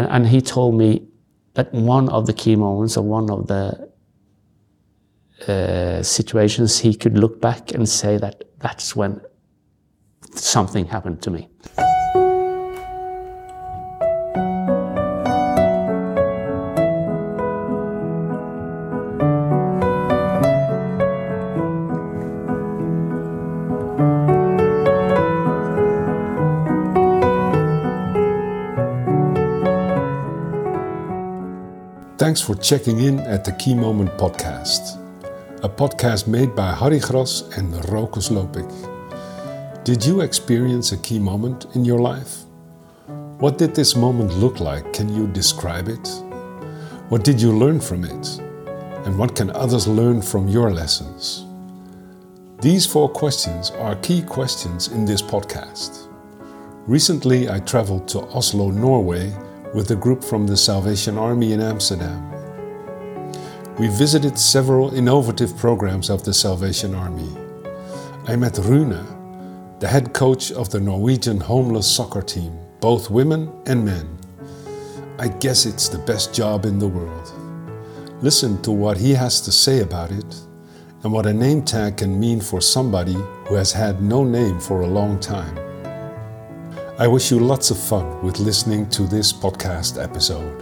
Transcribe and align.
And, 0.00 0.08
and 0.10 0.26
he 0.26 0.40
told 0.40 0.76
me 0.76 1.06
that 1.52 1.74
one 1.74 2.08
of 2.08 2.24
the 2.24 2.32
key 2.32 2.56
moments 2.56 2.96
or 2.96 3.04
one 3.04 3.30
of 3.30 3.46
the 3.48 3.90
uh, 5.46 6.02
situations 6.02 6.78
he 6.78 6.94
could 6.94 7.18
look 7.18 7.38
back 7.40 7.72
and 7.72 7.86
say 7.86 8.16
that 8.16 8.44
that's 8.60 8.96
when 8.96 9.20
something 10.34 10.86
happened 10.86 11.20
to 11.22 11.30
me. 11.30 11.50
Thanks 32.30 32.42
for 32.42 32.54
checking 32.54 33.00
in 33.00 33.18
at 33.18 33.44
the 33.44 33.50
Key 33.50 33.74
Moment 33.74 34.10
podcast, 34.10 34.94
a 35.64 35.68
podcast 35.68 36.28
made 36.28 36.54
by 36.54 36.72
Harry 36.72 37.00
Gras 37.00 37.42
and 37.56 37.74
Rokus 37.90 38.30
Loopik. 38.30 38.70
Did 39.82 40.06
you 40.06 40.20
experience 40.20 40.92
a 40.92 40.98
key 40.98 41.18
moment 41.18 41.66
in 41.74 41.84
your 41.84 41.98
life? 41.98 42.44
What 43.40 43.58
did 43.58 43.74
this 43.74 43.96
moment 43.96 44.32
look 44.34 44.60
like? 44.60 44.92
Can 44.92 45.08
you 45.08 45.26
describe 45.26 45.88
it? 45.88 46.06
What 47.08 47.24
did 47.24 47.42
you 47.42 47.50
learn 47.50 47.80
from 47.80 48.04
it? 48.04 48.38
And 49.04 49.18
what 49.18 49.34
can 49.34 49.50
others 49.50 49.88
learn 49.88 50.22
from 50.22 50.46
your 50.46 50.70
lessons? 50.70 51.44
These 52.60 52.86
four 52.86 53.08
questions 53.08 53.72
are 53.72 53.96
key 53.96 54.22
questions 54.22 54.86
in 54.86 55.04
this 55.04 55.20
podcast. 55.20 56.06
Recently, 56.86 57.50
I 57.50 57.58
traveled 57.58 58.06
to 58.10 58.20
Oslo, 58.20 58.70
Norway 58.70 59.32
with 59.72 59.90
a 59.92 59.96
group 59.96 60.24
from 60.24 60.46
the 60.46 60.56
Salvation 60.56 61.16
Army 61.16 61.52
in 61.52 61.60
Amsterdam. 61.60 62.26
We 63.78 63.86
visited 63.86 64.36
several 64.36 64.92
innovative 64.92 65.56
programs 65.56 66.10
of 66.10 66.24
the 66.24 66.34
Salvation 66.34 66.94
Army. 66.94 67.28
I 68.26 68.34
met 68.34 68.58
Rune, 68.58 69.06
the 69.78 69.86
head 69.86 70.12
coach 70.12 70.50
of 70.50 70.70
the 70.70 70.80
Norwegian 70.80 71.38
homeless 71.38 71.88
soccer 71.88 72.20
team, 72.20 72.58
both 72.80 73.10
women 73.10 73.50
and 73.66 73.84
men. 73.84 74.18
I 75.18 75.28
guess 75.28 75.66
it's 75.66 75.88
the 75.88 75.98
best 75.98 76.34
job 76.34 76.64
in 76.64 76.80
the 76.80 76.88
world. 76.88 77.32
Listen 78.22 78.60
to 78.62 78.72
what 78.72 78.96
he 78.96 79.12
has 79.12 79.40
to 79.42 79.52
say 79.52 79.80
about 79.80 80.10
it 80.10 80.40
and 81.04 81.12
what 81.12 81.26
a 81.26 81.32
name 81.32 81.62
tag 81.62 81.98
can 81.98 82.18
mean 82.18 82.40
for 82.40 82.60
somebody 82.60 83.16
who 83.46 83.54
has 83.54 83.72
had 83.72 84.02
no 84.02 84.24
name 84.24 84.58
for 84.58 84.80
a 84.80 84.86
long 84.86 85.20
time. 85.20 85.69
I 87.00 87.06
wish 87.06 87.30
you 87.30 87.38
lots 87.38 87.70
of 87.70 87.78
fun 87.78 88.22
with 88.22 88.38
listening 88.40 88.86
to 88.90 89.04
this 89.04 89.32
podcast 89.32 89.96
episode. 89.96 90.60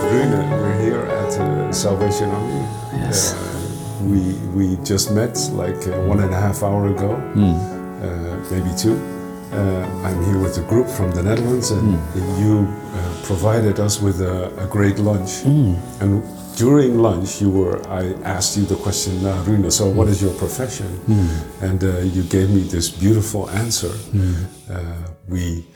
Rune, 0.00 0.50
we're 0.50 0.80
here 0.80 1.00
at 1.02 1.38
uh, 1.38 1.70
Salvation 1.74 2.30
Army. 2.30 2.66
Yes. 3.04 3.34
Uh, 3.34 4.04
we 4.04 4.32
we 4.56 4.82
just 4.82 5.10
met 5.12 5.36
like 5.52 5.86
uh, 5.86 6.00
one 6.08 6.20
and 6.20 6.32
a 6.32 6.40
half 6.40 6.62
hour 6.62 6.86
ago, 6.86 7.12
uh, 7.12 8.50
maybe 8.50 8.74
two. 8.78 9.15
Uh, 9.52 9.86
I'm 10.04 10.22
here 10.24 10.38
with 10.38 10.58
a 10.58 10.62
group 10.62 10.88
from 10.88 11.12
the 11.12 11.22
Netherlands, 11.22 11.70
and 11.70 11.92
you 12.38 12.66
uh, 12.66 13.14
provided 13.24 13.78
us 13.80 14.00
with 14.00 14.20
a, 14.20 14.52
a 14.58 14.66
great 14.66 14.98
lunch. 14.98 15.44
And 16.00 16.22
during 16.56 16.98
lunch, 16.98 17.40
you 17.40 17.50
were 17.50 17.86
I 17.88 18.12
asked 18.24 18.56
you 18.56 18.64
the 18.64 18.76
question, 18.76 19.22
now, 19.22 19.40
Rune. 19.44 19.70
So, 19.70 19.88
what 19.88 20.08
is 20.08 20.20
your 20.20 20.34
profession? 20.34 20.86
And 21.60 21.82
uh, 21.84 21.98
you 22.00 22.22
gave 22.24 22.50
me 22.50 22.62
this 22.62 22.88
beautiful 22.90 23.48
answer. 23.50 23.92
Uh, 24.70 24.94
we 25.28 25.66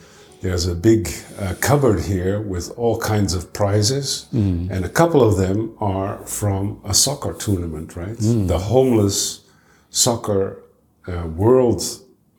there's 0.41 0.65
a 0.67 0.73
big 0.75 1.07
uh, 1.39 1.53
cupboard 1.61 1.99
here 2.01 2.41
with 2.41 2.71
all 2.75 2.97
kinds 2.99 3.33
of 3.35 3.53
prizes, 3.53 4.27
and 4.71 4.83
a 4.83 4.89
couple 4.89 5.21
of 5.23 5.37
them 5.37 5.75
are 5.79 6.17
from 6.25 6.81
a 6.83 6.93
soccer 6.93 7.33
tournament, 7.33 7.95
right? 7.95 8.17
The 8.47 8.57
homeless 8.57 9.45
soccer 9.91 10.63
uh, 11.07 11.27
world 11.27 11.81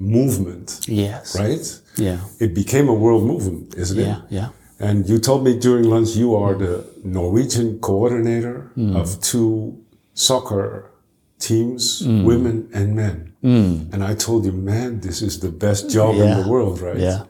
movement, 0.03 0.81
Yes. 0.89 1.39
right? 1.39 1.81
Yeah. 1.97 2.19
It 2.39 2.55
became 2.55 2.89
a 2.89 2.95
world 2.95 3.25
movement, 3.25 3.75
isn't 3.77 3.99
it? 3.99 4.07
Yeah. 4.07 4.21
Yeah. 4.31 4.49
And 4.79 5.09
you 5.09 5.19
told 5.19 5.45
me 5.45 5.59
during 5.59 5.85
lunch 5.85 6.17
you 6.17 6.35
are 6.35 6.55
the 6.55 6.85
Norwegian 7.05 7.79
coordinator 7.79 8.73
mm. 8.77 8.97
of 8.97 9.21
two 9.21 9.79
soccer 10.15 10.91
teams, 11.39 12.03
mm. 12.03 12.25
women 12.25 12.69
and 12.75 12.97
men. 12.97 13.33
Mm. 13.45 13.93
And 13.93 14.03
I 14.05 14.15
told 14.15 14.45
you, 14.45 14.53
man, 14.53 15.01
this 15.01 15.23
is 15.23 15.41
the 15.41 15.51
best 15.51 15.91
job 15.91 16.15
in 16.17 16.43
the 16.43 16.49
world, 16.49 16.81
right? 16.81 16.99
Yeah. 16.99 17.25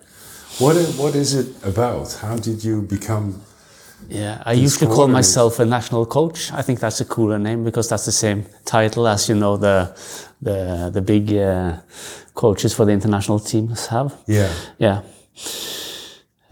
What 0.59 0.77
is, 0.77 0.97
what 0.97 1.15
is 1.15 1.35
it 1.35 1.49
about? 1.65 2.13
How 2.21 2.37
did 2.37 2.63
you 2.63 2.83
become? 2.83 3.41
Yeah, 4.09 4.43
I 4.45 4.53
usually 4.53 4.95
call 4.95 5.09
myself 5.09 5.59
a 5.59 5.65
national 5.65 6.05
coach. 6.07 6.53
I 6.53 6.61
think 6.63 6.81
that's 6.81 7.01
a 7.01 7.05
cooler 7.05 7.39
name 7.39 7.65
because 7.65 7.89
that's 7.89 8.05
the 8.05 8.13
same 8.13 8.45
title 8.65 9.09
as 9.09 9.29
you 9.29 9.35
know 9.35 9.57
the 9.57 9.95
the 10.43 10.91
the 10.93 11.01
big 11.01 11.33
uh, 11.33 11.77
coaches 12.35 12.75
for 12.75 12.85
the 12.87 12.93
international 12.93 13.39
teams 13.41 13.87
have. 13.87 14.15
Yeah, 14.27 14.49
Yeah. 14.79 15.01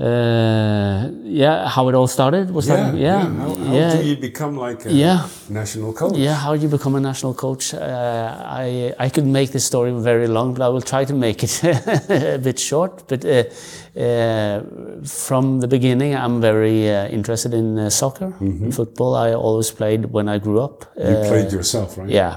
Uh, 0.00 1.10
yeah, 1.24 1.68
how 1.68 1.86
it 1.90 1.94
all 1.94 2.06
started 2.06 2.50
was 2.50 2.66
yeah, 2.66 2.76
that? 2.76 2.94
yeah. 2.94 3.22
Yeah, 3.22 3.34
How, 3.42 3.54
how 3.54 3.74
yeah, 3.74 3.96
do 3.96 4.08
you 4.08 4.16
become 4.16 4.56
like 4.56 4.86
a 4.86 4.90
Yeah. 4.92 5.26
national 5.50 5.92
coach? 5.92 6.16
yeah. 6.16 6.34
How 6.36 6.56
do 6.56 6.62
you 6.62 6.70
become 6.70 6.94
a 6.96 7.00
national 7.00 7.34
coach? 7.34 7.74
Uh, 7.74 7.80
I 8.64 8.94
I 8.98 9.10
could 9.10 9.26
make 9.26 9.48
this 9.52 9.64
story 9.66 9.92
very 9.92 10.26
long, 10.26 10.54
but 10.54 10.62
I 10.62 10.68
will 10.68 10.80
try 10.92 11.04
to 11.04 11.12
make 11.14 11.42
it 11.44 11.62
a 12.34 12.38
bit 12.38 12.58
short. 12.58 12.92
But 13.08 13.24
uh, 13.26 13.44
uh, 14.00 14.60
from 15.04 15.60
the 15.60 15.68
beginning, 15.68 16.14
I'm 16.16 16.40
very 16.40 16.88
uh, 16.88 17.08
interested 17.18 17.52
in 17.52 17.78
uh, 17.78 17.90
soccer, 17.90 18.32
football. 18.72 19.14
I 19.14 19.34
always 19.34 19.70
played 19.70 20.04
when 20.12 20.28
I 20.28 20.38
grew 20.38 20.60
up. 20.64 20.84
You 20.96 21.16
played 21.28 21.52
yourself, 21.52 21.98
right? 21.98 22.08
Yeah. 22.08 22.36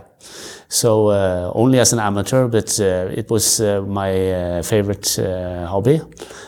So 0.73 1.09
uh, 1.09 1.51
only 1.53 1.79
as 1.79 1.93
an 1.93 1.99
amateur, 1.99 2.47
but 2.47 2.79
uh, 2.79 3.19
it 3.19 3.29
was 3.29 3.59
uh, 3.61 3.81
my 3.87 4.11
uh, 4.31 4.63
favorite 4.63 5.19
uh, 5.19 5.67
hobby 5.67 6.01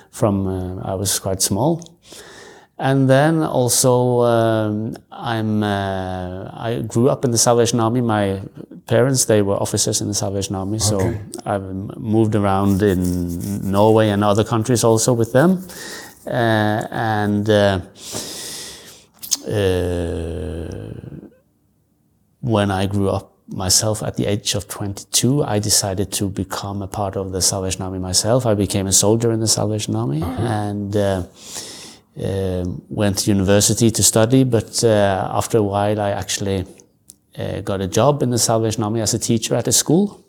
from 0.10 0.48
uh, 0.48 0.92
I 0.92 0.96
was 0.96 1.20
quite 1.20 1.44
small. 1.44 1.80
And 2.78 3.08
then 3.08 3.44
also 3.44 4.22
um, 4.22 4.96
I'm 5.12 5.62
uh, 5.64 6.50
I 6.54 6.82
grew 6.88 7.08
up 7.10 7.24
in 7.24 7.32
the 7.32 7.38
Salvation 7.38 7.80
Army. 7.80 8.02
My 8.02 8.42
parents 8.88 9.26
they 9.26 9.42
were 9.44 9.62
officers 9.62 10.02
in 10.02 10.08
the 10.08 10.14
Salvation 10.16 10.56
Army, 10.56 10.80
so 10.80 10.96
Okay. 10.96 11.20
I've 11.46 11.70
moved 11.98 12.36
around 12.36 12.82
in 12.82 13.00
Norway 13.72 14.10
and 14.10 14.24
other 14.24 14.44
countries 14.44 14.84
also 14.84 15.14
with 15.14 15.32
them. 15.34 15.64
Uh, 16.26 16.82
and 16.92 17.48
uh, 17.48 17.80
uh, 19.48 20.80
when 22.42 22.72
I 22.72 22.88
grew 22.88 23.10
up 23.10 23.35
myself 23.48 24.02
at 24.04 24.18
the 24.18 24.26
age 24.26 24.56
of 24.56 24.68
22, 24.68 25.44
I 25.44 25.60
decided 25.60 26.12
to 26.14 26.30
become 26.30 26.82
a 26.82 26.88
part 26.88 27.16
of 27.16 27.32
the 27.32 27.42
Salvation 27.42 27.82
Army 27.84 28.00
myself. 28.00 28.46
I 28.46 28.54
became 28.56 28.88
a 28.88 28.92
soldier 28.92 29.32
in 29.32 29.40
the 29.40 29.48
Salvation 29.48 29.96
Army 29.96 30.22
and 30.22 30.96
uh, 30.96 31.24
um 32.24 32.82
went 32.90 33.18
to 33.20 33.32
university 33.32 33.92
to 33.92 34.04
study. 34.04 34.44
But 34.44 34.84
uh, 34.84 35.30
after 35.40 35.58
a 35.58 35.64
while, 35.64 36.00
I 36.00 36.12
actually 36.12 36.66
uh, 37.38 37.62
got 37.62 37.82
a 37.82 37.88
job 37.88 38.24
in 38.24 38.30
the 38.30 38.38
Salvation 38.38 38.84
Army 38.84 39.02
as 39.02 39.14
a 39.14 39.20
teacher 39.20 39.56
at 39.56 39.68
a 39.68 39.72
school. 39.72 40.26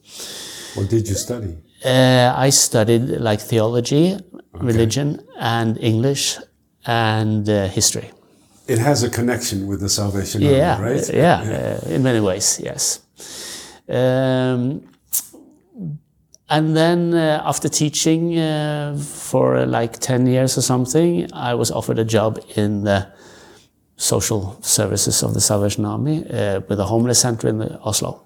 What 0.75 0.91
did 0.91 1.09
you 1.09 1.15
study? 1.15 1.56
Uh, 1.84 2.32
I 2.37 2.50
studied 2.50 3.03
like 3.21 3.41
theology, 3.41 4.16
religion, 4.53 5.21
and 5.38 5.78
English 5.78 6.38
and 6.87 7.49
uh, 7.49 7.69
history. 7.69 8.10
It 8.69 8.78
has 8.78 9.03
a 9.03 9.09
connection 9.10 9.67
with 9.69 9.81
the 9.81 9.88
Salvation 9.88 10.43
Yeah, 10.43 10.75
Army, 10.76 10.94
right? 10.94 11.11
yeah, 11.14 11.81
uh, 11.85 11.94
in 11.94 12.02
many 12.02 12.20
ways, 12.20 12.61
yes. 12.62 13.00
Um, 13.88 14.82
and 16.49 16.76
then 16.76 17.14
uh, 17.14 17.43
after 17.44 17.69
teaching 17.69 18.38
uh, 18.38 18.96
for 18.99 19.56
uh, 19.56 19.67
like 19.67 19.99
10 20.00 20.26
years 20.26 20.58
or 20.58 20.62
something, 20.62 21.29
I 21.32 21.55
was 21.55 21.70
offered 21.70 21.99
a 21.99 22.05
job 22.05 22.38
in 22.56 22.85
the 22.85 23.06
social 23.96 24.56
services 24.62 25.23
of 25.23 25.35
the 25.35 25.40
Salvation 25.40 25.85
Army 25.85 26.25
uh, 26.29 26.61
with 26.69 26.81
a 26.81 26.85
homeless 26.85 27.19
center 27.20 27.49
in 27.49 27.58
the 27.58 27.79
Oslo. 27.81 28.23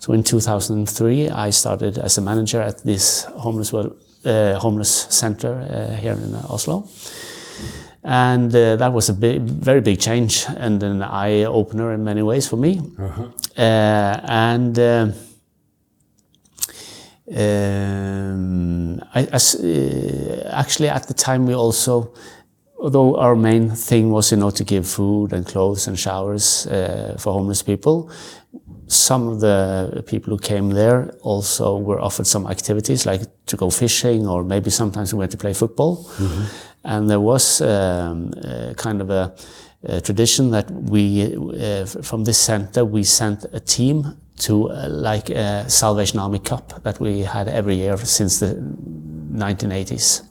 So 0.00 0.12
in 0.12 0.24
2003, 0.24 1.28
I 1.30 1.50
started 1.50 1.98
as 1.98 2.18
a 2.18 2.20
manager 2.20 2.60
at 2.60 2.78
this 2.82 3.24
homeless, 3.36 3.72
uh, 3.74 4.58
homeless 4.58 5.06
center 5.10 5.52
uh, 5.70 5.94
here 5.96 6.14
in 6.14 6.34
Oslo. 6.48 6.88
And 8.06 8.54
uh, 8.54 8.76
that 8.76 8.92
was 8.92 9.08
a 9.08 9.12
big, 9.12 9.42
very 9.42 9.80
big 9.80 9.98
change 9.98 10.46
and 10.56 10.80
an 10.82 11.02
eye 11.02 11.42
opener 11.42 11.92
in 11.92 12.04
many 12.04 12.22
ways 12.22 12.46
for 12.48 12.56
me. 12.56 12.80
Uh-huh. 12.98 13.24
Uh, 13.58 14.20
and 14.28 14.78
uh, 14.78 15.10
um, 17.36 19.00
I, 19.12 19.22
I 19.32 19.36
uh, 19.36 20.50
actually, 20.52 20.88
at 20.88 21.08
the 21.08 21.14
time, 21.14 21.46
we 21.46 21.54
also 21.54 22.14
although 22.78 23.16
our 23.16 23.34
main 23.34 23.70
thing 23.70 24.10
was, 24.10 24.30
you 24.30 24.36
know, 24.36 24.50
to 24.50 24.64
give 24.64 24.86
food 24.86 25.32
and 25.32 25.46
clothes 25.46 25.88
and 25.88 25.98
showers 25.98 26.66
uh, 26.66 27.16
for 27.18 27.32
homeless 27.32 27.62
people, 27.62 28.10
some 28.86 29.28
of 29.28 29.40
the 29.40 30.04
people 30.06 30.30
who 30.30 30.38
came 30.38 30.70
there 30.70 31.10
also 31.22 31.76
were 31.78 32.00
offered 32.00 32.26
some 32.26 32.46
activities 32.46 33.04
like 33.04 33.22
to 33.46 33.56
go 33.56 33.70
fishing 33.70 34.26
or 34.26 34.44
maybe 34.44 34.70
sometimes 34.70 35.12
we 35.12 35.18
went 35.18 35.32
to 35.32 35.36
play 35.36 35.52
football. 35.52 36.04
Mm-hmm. 36.04 36.44
And 36.86 37.10
there 37.10 37.20
was 37.20 37.60
um, 37.60 38.32
uh, 38.44 38.72
kind 38.76 39.00
of 39.00 39.10
a, 39.10 39.34
a, 39.82 40.00
tradition 40.00 40.52
that 40.52 40.70
we, 40.70 41.34
uh, 41.34 41.84
from 41.84 42.22
this 42.22 42.38
center, 42.38 42.84
we 42.84 43.02
sent 43.02 43.44
a 43.52 43.58
team 43.58 44.16
to 44.38 44.70
uh, 44.70 44.88
like 44.88 45.28
a 45.28 45.68
Salvation 45.68 46.20
Army 46.20 46.38
Cup 46.38 46.82
that 46.84 47.00
we 47.00 47.22
had 47.22 47.48
every 47.48 47.74
year 47.74 47.96
since 47.96 48.38
the 48.38 48.54
1980s. 49.32 50.22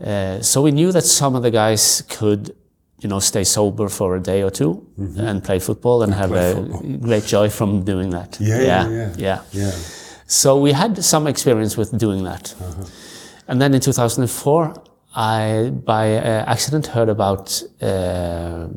Uh, 0.00 0.40
so 0.40 0.62
we 0.62 0.70
knew 0.70 0.92
that 0.92 1.02
some 1.02 1.34
of 1.34 1.42
the 1.42 1.50
guys 1.50 2.02
could 2.08 2.54
you 3.00 3.08
know, 3.08 3.18
stay 3.18 3.44
sober 3.44 3.88
for 3.88 4.16
a 4.16 4.20
day 4.20 4.42
or 4.42 4.50
2 4.50 4.86
mm-hmm. 4.98 5.20
and 5.20 5.42
play 5.42 5.58
football 5.58 6.02
and, 6.02 6.12
and 6.12 6.20
have 6.20 6.32
a 6.32 6.54
football. 6.54 6.82
great 6.98 7.24
joy 7.24 7.48
from 7.48 7.82
doing 7.82 8.10
that. 8.10 8.38
Yeah 8.40 8.60
yeah, 8.60 8.88
yeah, 8.88 9.14
yeah, 9.16 9.42
yeah. 9.52 9.70
So 10.26 10.60
we 10.60 10.72
had 10.72 11.02
some 11.02 11.26
experience 11.26 11.76
with 11.76 11.96
doing 11.98 12.22
that. 12.24 12.54
Uh-huh. 12.60 12.84
And 13.48 13.60
then 13.60 13.74
in 13.74 13.80
2004, 13.80 14.74
I, 15.14 15.70
by 15.70 16.16
uh, 16.16 16.44
accident, 16.46 16.86
heard 16.86 17.08
about 17.08 17.62
uh, 17.82 18.68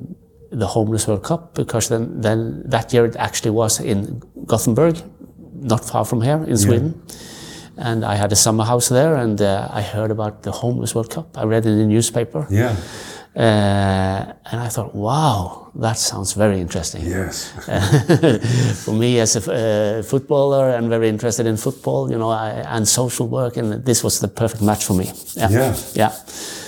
the 0.50 0.68
Homeless 0.68 1.08
World 1.08 1.24
Cup 1.24 1.54
because 1.54 1.90
then, 1.90 2.22
then 2.22 2.64
that 2.66 2.94
year 2.94 3.06
it 3.06 3.16
actually 3.16 3.52
was 3.52 3.80
in 3.80 4.22
Gothenburg, 4.46 4.98
not 5.54 5.86
far 5.86 6.06
from 6.06 6.22
here 6.22 6.44
in 6.48 6.58
Sweden. 6.58 7.02
Yeah. 7.08 7.16
And 7.76 8.06
I 8.06 8.16
had 8.16 8.32
a 8.32 8.36
summer 8.36 8.64
house 8.64 8.90
there, 8.90 9.16
and 9.16 9.42
uh, 9.42 9.68
I 9.72 9.82
heard 9.82 10.12
about 10.12 10.44
the 10.44 10.52
Homeless 10.52 10.94
World 10.94 11.10
Cup. 11.10 11.36
I 11.38 11.44
read 11.44 11.66
it 11.66 11.70
in 11.70 11.80
the 11.80 11.86
newspaper. 11.86 12.46
Yeah. 12.50 12.76
Uh, 13.36 14.34
and 14.52 14.62
I 14.62 14.70
thought, 14.70 14.94
wow, 14.94 15.72
that 15.76 15.98
sounds 15.98 16.34
very 16.34 16.60
interesting. 16.60 17.04
Yes. 17.04 17.52
For 18.86 18.94
me, 18.94 19.20
as 19.20 19.36
a 19.36 20.00
uh, 20.00 20.04
footballer 20.04 20.70
and 20.70 20.88
very 20.88 21.10
interested 21.10 21.48
in 21.48 21.58
football, 21.58 22.12
you 22.12 22.18
know, 22.18 22.30
I, 22.30 22.50
and 22.50 22.88
social 22.88 23.28
work, 23.28 23.58
and 23.58 23.84
this 23.84 24.04
was 24.04 24.20
the 24.20 24.28
perfect 24.28 24.62
match 24.62 24.86
for 24.86 24.94
me. 24.94 25.12
Yeah. 25.36 25.50
Yeah. 25.50 25.76
yeah. 25.96 26.10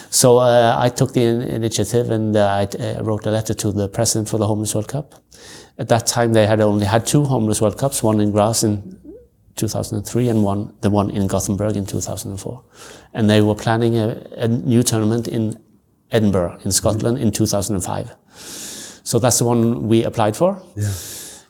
So 0.10 0.38
uh, 0.38 0.76
I 0.80 0.90
took 0.90 1.14
the 1.14 1.22
in 1.22 1.42
initiative 1.42 2.10
and 2.10 2.36
uh, 2.36 2.48
I 2.48 2.64
uh, 2.64 3.04
wrote 3.04 3.28
a 3.28 3.32
letter 3.32 3.54
to 3.54 3.72
the 3.72 3.88
president 3.88 4.30
for 4.30 4.40
the 4.40 4.48
Homeless 4.48 4.74
World 4.74 4.88
Cup. 4.88 5.14
At 5.78 5.90
that 5.90 6.08
time, 6.08 6.34
they 6.34 6.48
had 6.48 6.62
only 6.62 6.86
had 6.86 7.06
two 7.06 7.26
Homeless 7.26 7.62
World 7.62 7.78
Cups, 7.78 8.02
one 8.02 8.22
in 8.22 8.32
Graz 8.32 8.64
in 8.64 8.98
2003 9.56 10.30
and 10.30 10.44
one, 10.44 10.74
the 10.82 10.90
one 10.90 11.12
in 11.12 11.28
Gothenburg 11.28 11.76
in 11.76 11.86
2004. 11.86 12.64
And 13.14 13.30
they 13.30 13.42
were 13.42 13.56
planning 13.56 13.98
a, 13.98 14.18
a 14.38 14.48
new 14.48 14.84
tournament 14.84 15.28
in 15.28 15.62
Edinburgh 16.12 16.60
in 16.64 16.72
Scotland 16.72 17.18
in 17.18 17.32
2005. 17.32 18.16
So 19.04 19.20
that's 19.20 19.38
the 19.40 19.46
one 19.46 19.88
we 19.88 20.04
applied 20.04 20.36
for. 20.36 20.62
Yeah. 20.76 20.92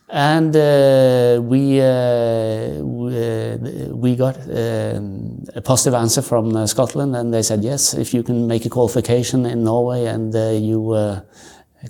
And 0.10 0.56
uh, 0.56 1.42
we, 1.42 1.82
uh, 1.82 2.80
we, 2.84 3.18
uh, 3.18 3.58
we, 3.96 4.16
got 4.16 4.38
um, 4.38 5.44
a 5.56 5.62
positive 5.62 5.96
answer 5.96 6.22
from 6.22 6.56
uh, 6.56 6.68
Scotland, 6.68 7.16
and 7.16 7.34
they 7.34 7.42
said 7.42 7.64
yes, 7.64 7.96
if 7.96 8.14
you 8.14 8.22
can 8.22 8.46
make 8.48 8.66
a 8.66 8.70
qualification 8.70 9.48
in 9.48 9.64
Norway 9.64 10.06
and 10.06 10.36
uh, 10.36 10.52
you 10.52 10.92
uh, 10.92 11.22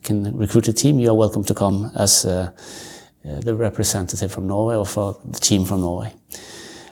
can 0.03 0.35
recruit 0.37 0.67
a 0.69 0.73
team, 0.73 0.97
you 0.97 1.09
are 1.09 1.13
welcome 1.13 1.43
to 1.43 1.53
come 1.53 1.91
as 1.95 2.23
the 2.23 3.55
representative 3.55 4.31
from 4.31 4.47
Norway 4.47 4.75
or 4.75 4.85
for 4.85 5.19
the 5.25 5.39
team 5.39 5.65
from 5.65 5.81
Norway. 5.81 6.13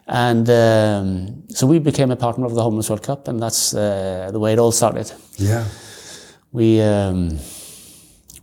And 0.07 0.50
um, 0.50 1.44
so 1.50 1.65
we 1.65 1.79
became 1.79 2.11
a 2.11 2.15
partner 2.15 2.45
of 2.45 2.53
the 2.55 2.61
Homeless 2.61 2.89
World 2.89 3.03
Cup, 3.03 3.27
and 3.27 3.41
that's 3.41 3.73
uh, 3.73 4.29
the 4.31 4.39
way 4.39 4.53
it 4.53 4.59
all 4.59 4.71
started. 4.71 5.11
Yeah. 5.38 5.65
We 6.51 6.81
um, 6.81 7.39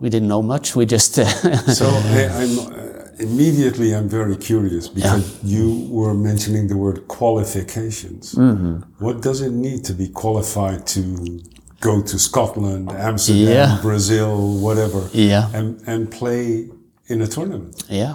we 0.01 0.09
didn't 0.09 0.29
know 0.29 0.43
much. 0.43 0.75
We 0.75 0.87
just. 0.87 1.19
Uh, 1.19 1.25
so 1.73 1.87
I, 1.87 2.43
am 2.43 2.59
uh, 2.59 2.91
immediately 3.19 3.95
I'm 3.95 4.09
very 4.09 4.37
curious 4.37 4.89
because 4.89 5.43
yeah. 5.43 5.59
you 5.59 5.87
were 5.91 6.15
mentioning 6.15 6.69
the 6.69 6.77
word 6.77 7.07
qualifications. 7.09 8.35
Mm 8.35 8.57
-hmm. 8.57 8.83
What 8.99 9.23
does 9.23 9.41
it 9.41 9.53
need 9.53 9.85
to 9.85 9.95
be 9.95 10.09
qualified 10.13 10.87
to 10.95 11.01
go 11.81 12.03
to 12.03 12.19
Scotland, 12.19 12.93
Amsterdam, 12.93 13.53
yeah. 13.53 13.83
Brazil, 13.83 14.61
whatever, 14.61 15.03
yeah. 15.13 15.55
and 15.55 15.81
and 15.87 16.09
play 16.19 16.71
in 17.07 17.23
a 17.23 17.27
tournament? 17.27 17.85
Yeah. 17.89 18.15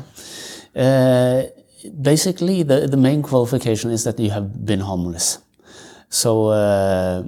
Uh, 0.76 1.44
basically, 1.90 2.64
the, 2.64 2.88
the 2.88 2.98
main 2.98 3.22
qualification 3.22 3.92
is 3.92 4.04
that 4.04 4.20
you 4.20 4.32
have 4.32 4.66
been 4.66 4.80
homeless. 4.80 5.40
So 6.10 6.48
uh, 6.48 6.54
uh, 6.54 7.24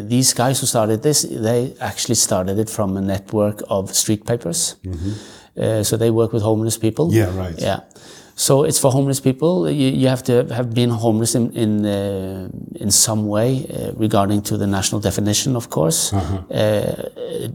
these 0.00 0.32
guys 0.32 0.60
who 0.60 0.66
started 0.66 1.02
this, 1.02 1.22
they 1.22 1.74
actually 1.80 2.14
started 2.14 2.58
it 2.58 2.70
from 2.70 2.96
a 2.96 3.00
network 3.00 3.62
of 3.68 3.94
street 3.94 4.24
papers. 4.26 4.76
Mm-hmm. 4.84 5.12
Uh, 5.60 5.82
so 5.82 5.96
they 5.96 6.10
work 6.10 6.32
with 6.32 6.42
homeless 6.42 6.78
people. 6.78 7.12
Yeah, 7.12 7.36
right. 7.36 7.58
Yeah. 7.58 7.80
So 8.36 8.64
it's 8.64 8.80
for 8.80 8.90
homeless 8.90 9.20
people. 9.20 9.70
You, 9.70 9.90
you 9.90 10.08
have 10.08 10.22
to 10.24 10.52
have 10.52 10.74
been 10.74 10.90
homeless 10.90 11.34
in 11.34 11.52
in, 11.52 11.86
uh, 11.86 12.48
in 12.74 12.90
some 12.90 13.28
way 13.28 13.64
uh, 13.66 13.92
regarding 13.96 14.42
to 14.42 14.56
the 14.56 14.66
national 14.66 15.00
definition, 15.00 15.56
of 15.56 15.68
course. 15.68 16.12
Uh-huh 16.12 16.42
uh, 16.50 17.48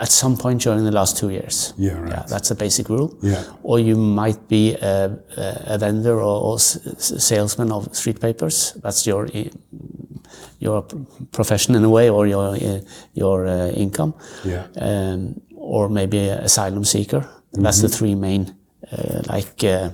at 0.00 0.10
some 0.10 0.36
point 0.36 0.62
during 0.62 0.84
the 0.84 0.90
last 0.90 1.16
two 1.16 1.30
years. 1.30 1.74
Yeah, 1.76 1.98
right. 2.00 2.10
Yeah, 2.10 2.24
that's 2.28 2.50
a 2.50 2.54
basic 2.54 2.88
rule. 2.88 3.16
Yeah. 3.22 3.44
Or 3.62 3.78
you 3.78 3.96
might 3.96 4.48
be 4.48 4.74
a, 4.74 5.18
a 5.66 5.78
vendor 5.78 6.20
or, 6.20 6.52
or 6.52 6.58
salesman 6.58 7.72
of 7.72 7.94
street 7.94 8.20
papers. 8.20 8.74
That's 8.82 9.06
your 9.06 9.28
your 10.58 10.82
profession 11.32 11.74
in 11.74 11.84
a 11.84 11.90
way, 11.90 12.10
or 12.10 12.26
your 12.26 12.56
your 13.14 13.46
uh, 13.46 13.68
income. 13.70 14.14
Yeah. 14.44 14.66
Um, 14.76 15.40
or 15.56 15.88
maybe 15.88 16.18
an 16.28 16.44
asylum 16.44 16.84
seeker. 16.84 17.20
Mm 17.20 17.26
-hmm. 17.26 17.62
That's 17.62 17.80
the 17.80 17.86
mm-hmm. 17.86 17.98
three 17.98 18.14
main, 18.14 18.42
uh, 18.92 19.34
like. 19.34 19.66
Uh, 19.66 19.90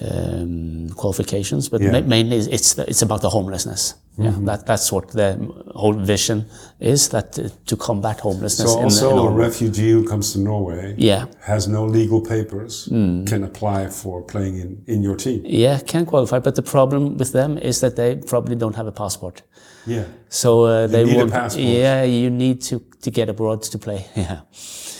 um, 0.00 0.90
qualifications, 0.96 1.68
but 1.68 1.80
yeah. 1.80 1.92
ma 1.92 2.00
mainly 2.00 2.36
it's 2.36 2.78
it's 2.78 3.02
about 3.02 3.20
the 3.20 3.30
homelessness. 3.30 3.94
Yeah, 4.16 4.28
mm 4.28 4.34
-hmm. 4.34 4.46
that 4.46 4.66
that's 4.66 4.90
what 4.92 5.10
the 5.10 5.36
whole 5.74 6.04
vision 6.04 6.44
is 6.78 7.08
that 7.08 7.38
uh, 7.38 7.44
to 7.64 7.76
combat 7.76 8.20
homelessness. 8.20 8.72
So 8.72 8.82
also 8.82 9.10
in, 9.10 9.18
in 9.18 9.32
a 9.32 9.46
refugee 9.46 9.92
who 9.92 10.02
comes 10.02 10.32
to 10.32 10.38
Norway, 10.38 10.94
yeah. 10.96 11.26
has 11.40 11.66
no 11.66 11.86
legal 11.86 12.20
papers, 12.20 12.88
mm. 12.90 13.24
can 13.24 13.44
apply 13.44 13.90
for 13.90 14.24
playing 14.24 14.56
in 14.56 14.82
in 14.86 15.02
your 15.02 15.16
team. 15.16 15.40
Yeah, 15.44 15.80
can 15.84 16.04
qualify, 16.04 16.38
but 16.40 16.54
the 16.54 16.62
problem 16.62 17.16
with 17.16 17.30
them 17.30 17.58
is 17.58 17.78
that 17.78 17.94
they 17.94 18.16
probably 18.16 18.56
don't 18.56 18.76
have 18.76 18.88
a 18.88 18.92
passport. 18.92 19.42
Yeah. 19.86 20.04
So 20.28 20.48
uh, 20.50 20.86
they, 20.86 21.04
they 21.04 21.04
need 21.04 21.20
a 21.20 21.26
passport. 21.26 21.66
Yeah, 21.66 22.04
you 22.04 22.30
need 22.30 22.68
to 22.68 22.80
to 23.00 23.10
get 23.10 23.28
abroad 23.28 23.62
to 23.70 23.78
play. 23.78 24.06
Yeah. 24.16 24.40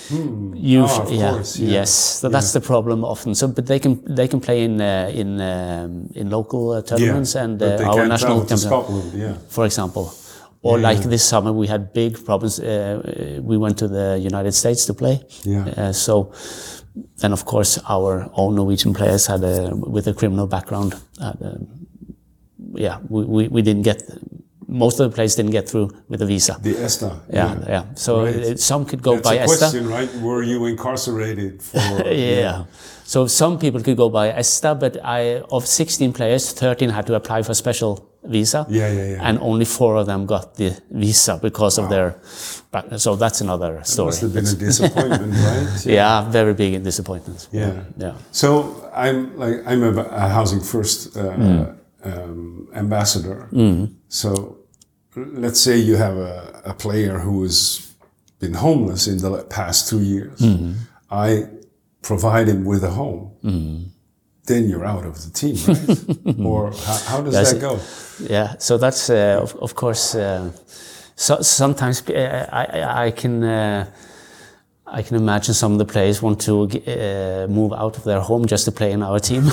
Hmm. 0.09 0.55
You, 0.55 0.85
oh, 0.87 1.08
yeah, 1.11 1.31
course, 1.31 1.58
yeah. 1.58 1.70
Yes, 1.70 1.91
so 2.20 2.29
that's 2.29 2.53
the 2.53 2.61
problem 2.61 3.05
often. 3.05 3.34
So, 3.34 3.49
but 3.49 3.67
they 3.67 3.79
can 3.79 4.03
they 4.15 4.29
can 4.29 4.41
play 4.41 4.65
in 4.65 4.81
uh, 4.81 5.11
in 5.15 5.41
um, 5.41 6.11
in 6.15 6.31
local 6.31 6.73
uh, 6.73 6.82
tournaments 6.82 7.34
yeah, 7.34 7.44
and 7.44 7.63
uh, 7.63 7.91
our 7.91 8.06
national 8.06 8.44
to 8.44 8.56
Scotland, 8.56 9.13
yeah. 9.15 9.34
for 9.49 9.65
example. 9.65 10.13
Or 10.63 10.79
like 10.79 11.03
this 11.03 11.23
summer, 11.23 11.53
we 11.53 11.67
had 11.67 11.93
big 11.93 12.25
problems. 12.25 12.58
Uh, 12.58 13.41
we 13.43 13.58
went 13.58 13.77
to 13.79 13.89
the 13.89 14.19
United 14.19 14.53
States 14.53 14.87
to 14.87 14.94
play. 14.94 15.20
Yeah. 15.43 15.69
Uh, 15.77 15.93
so 15.93 16.32
then, 17.19 17.32
of 17.32 17.44
course, 17.44 17.79
our 17.87 18.31
own 18.32 18.55
Norwegian 18.55 18.94
players 18.94 19.27
had 19.27 19.44
a 19.44 19.77
with 19.77 20.08
a 20.08 20.15
criminal 20.15 20.46
background. 20.46 20.94
Had, 21.20 21.67
yeah, 22.75 22.99
we, 23.08 23.25
we, 23.25 23.49
we 23.49 23.63
didn't 23.63 23.82
get 23.82 24.03
most 24.74 24.98
of 25.00 25.10
the 25.10 25.14
players 25.14 25.36
didn't 25.36 25.52
get 25.52 25.69
through 25.69 25.90
with 26.08 26.20
a 26.22 26.26
visa. 26.26 26.58
The 26.60 26.76
ESTA. 26.76 27.20
Yeah, 27.31 27.36
yeah. 27.36 27.64
yeah. 27.69 27.84
So 27.94 28.24
right. 28.24 28.58
some 28.58 28.84
could 28.84 29.02
go 29.02 29.14
That's 29.14 29.28
by 29.28 29.34
a 29.34 29.43
ESTA. 29.44 29.58
question, 29.58 29.88
right? 29.88 30.12
Were 30.16 30.43
you 30.43 30.66
incarcerated 30.66 31.62
for? 31.62 31.78
yeah. 32.06 32.40
yeah. 32.46 32.64
So 33.04 33.26
some 33.26 33.58
people 33.58 33.81
could 33.82 33.96
go 33.96 34.08
by 34.08 34.31
ESTA, 34.31 34.74
but 34.74 34.98
I 35.04 35.40
of 35.50 35.66
16 35.66 36.12
players, 36.12 36.52
13 36.52 36.90
had 36.90 37.06
to 37.06 37.14
apply 37.14 37.43
for 37.43 37.54
special 37.54 38.10
visa. 38.24 38.66
Yeah, 38.69 38.90
yeah, 38.90 39.08
yeah. 39.12 39.28
And 39.28 39.38
only 39.40 39.64
four 39.64 39.96
of 39.96 40.06
them 40.06 40.26
got 40.26 40.56
the 40.56 40.76
visa 40.90 41.38
because 41.40 41.78
wow. 41.78 41.84
of 41.84 41.90
their. 41.90 42.98
So 42.98 43.14
that's 43.14 43.40
another 43.40 43.81
story. 43.84 44.08
It 44.08 44.10
must 44.10 44.22
have 44.22 44.34
been 44.34 44.46
a 44.46 44.54
disappointment, 44.69 45.32
right? 45.32 45.86
Yeah. 45.86 45.94
yeah. 46.00 46.31
very 46.31 46.54
big 46.54 46.82
disappointment. 46.82 47.48
Yeah, 47.52 47.84
yeah. 47.96 48.14
So 48.32 48.90
I'm 48.93 49.38
like 49.38 49.56
I'm 49.66 49.82
a, 49.82 50.02
a 50.02 50.28
housing 50.28 50.60
first. 50.60 51.16
Uh, 51.16 51.36
mm 51.36 51.78
um, 52.04 52.69
ambassador. 52.74 53.48
Mm. 53.52 53.94
So 54.08 54.58
let's 55.17 55.61
say 55.61 55.77
you 55.77 55.97
have 55.97 56.17
a, 56.17 56.63
a, 56.65 56.75
player 56.75 57.19
who 57.19 57.43
has 57.43 57.94
been 58.39 58.55
homeless 58.55 59.06
in 59.06 59.19
the 59.19 59.44
past 59.44 59.89
two 59.89 60.01
years. 60.01 60.39
Mm. 60.41 60.77
I 61.11 61.49
provide 62.03 62.49
him 62.49 62.65
with 62.65 62.85
a 62.85 62.91
home. 62.91 63.33
Mm. 63.43 63.89
Then 64.47 64.69
you're 64.69 64.85
out 64.85 65.06
of 65.06 65.25
the 65.25 65.31
team, 65.31 65.56
right? 65.67 66.39
or 66.47 66.71
how, 66.73 66.99
how 67.06 67.23
does 67.23 67.33
that's, 67.33 67.53
that 67.55 67.61
go? 67.61 67.81
Yeah, 68.21 68.56
so 68.59 68.77
that's 68.77 69.09
uh, 69.09 69.41
of, 69.43 69.56
of, 69.56 69.75
course. 69.75 70.15
Uh, 70.15 70.53
so 71.17 71.41
sometimes 71.41 72.06
uh, 72.11 72.47
I, 72.53 73.06
I 73.06 73.11
can 73.11 73.43
uh, 73.43 73.91
I 74.87 75.03
can 75.03 75.17
imagine 75.17 75.55
some 75.55 75.73
of 75.73 75.79
the 75.79 75.87
players 75.87 76.21
want 76.21 76.41
to 76.43 76.65
uh, 76.65 77.47
move 77.49 77.73
out 77.73 77.97
of 77.97 78.05
their 78.05 78.21
home 78.21 78.44
just 78.44 78.67
to 78.67 78.73
play 78.73 78.93
in 78.93 79.03
our 79.03 79.19
team. 79.19 79.43
Be 79.44 79.51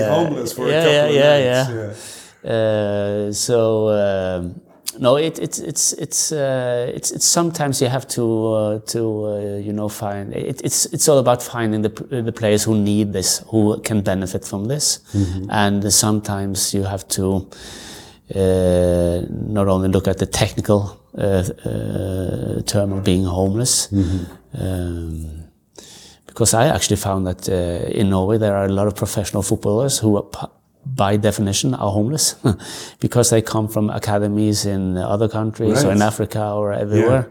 homeless 0.00 0.54
for 0.54 0.66
yeah, 0.66 0.82
a 0.82 0.84
couple 0.84 1.14
yeah, 1.14 1.34
of 1.34 1.44
yeah, 1.44 1.62
nights. 1.62 1.70
Yeah. 1.70 2.25
Uh, 2.44 3.32
so, 3.32 3.88
um, 3.88 4.60
no, 4.98 5.16
it, 5.16 5.38
it's 5.38 5.58
it's 5.58 5.92
it's 5.94 6.32
uh, 6.32 6.90
it's 6.94 7.10
it's 7.12 7.26
sometimes 7.26 7.82
you 7.82 7.88
have 7.88 8.06
to 8.08 8.52
uh, 8.52 8.78
to 8.86 9.26
uh, 9.26 9.58
you 9.58 9.72
know 9.72 9.88
find 9.88 10.32
it, 10.32 10.60
it's 10.64 10.86
it's 10.86 11.08
all 11.08 11.18
about 11.18 11.42
finding 11.42 11.82
the 11.82 12.22
the 12.22 12.32
players 12.32 12.64
who 12.64 12.74
need 12.74 13.12
this, 13.12 13.42
who 13.48 13.78
can 13.82 14.00
benefit 14.00 14.44
from 14.44 14.66
this, 14.66 15.00
and 15.50 15.92
sometimes 15.92 16.72
you 16.72 16.84
have 16.84 17.06
to 17.08 17.46
uh, 18.34 19.22
not 19.28 19.68
only 19.68 19.88
look 19.88 20.08
at 20.08 20.18
the 20.18 20.26
technical 20.26 20.98
uh, 21.18 21.44
uh, 21.64 22.62
term 22.62 22.92
of 22.92 23.04
being 23.04 23.24
homeless. 23.24 23.88
Um, 24.58 25.42
because 26.26 26.52
I 26.52 26.66
actually 26.66 26.96
found 26.96 27.26
that 27.26 27.48
uh, 27.48 27.88
in 27.90 28.10
Norway 28.10 28.36
there 28.38 28.54
are 28.54 28.66
a 28.66 28.72
lot 28.72 28.86
of 28.86 28.94
professional 28.94 29.42
footballers 29.42 29.98
who 29.98 30.16
are 30.16 30.50
by 30.94 31.16
definition 31.16 31.74
are 31.74 31.90
homeless 31.90 32.36
because 33.00 33.30
they 33.30 33.42
come 33.42 33.68
from 33.68 33.90
academies 33.90 34.64
in 34.66 34.96
other 34.96 35.28
countries 35.28 35.84
or 35.84 35.92
in 35.92 36.00
Africa 36.02 36.52
or 36.52 36.72
everywhere 36.72 37.28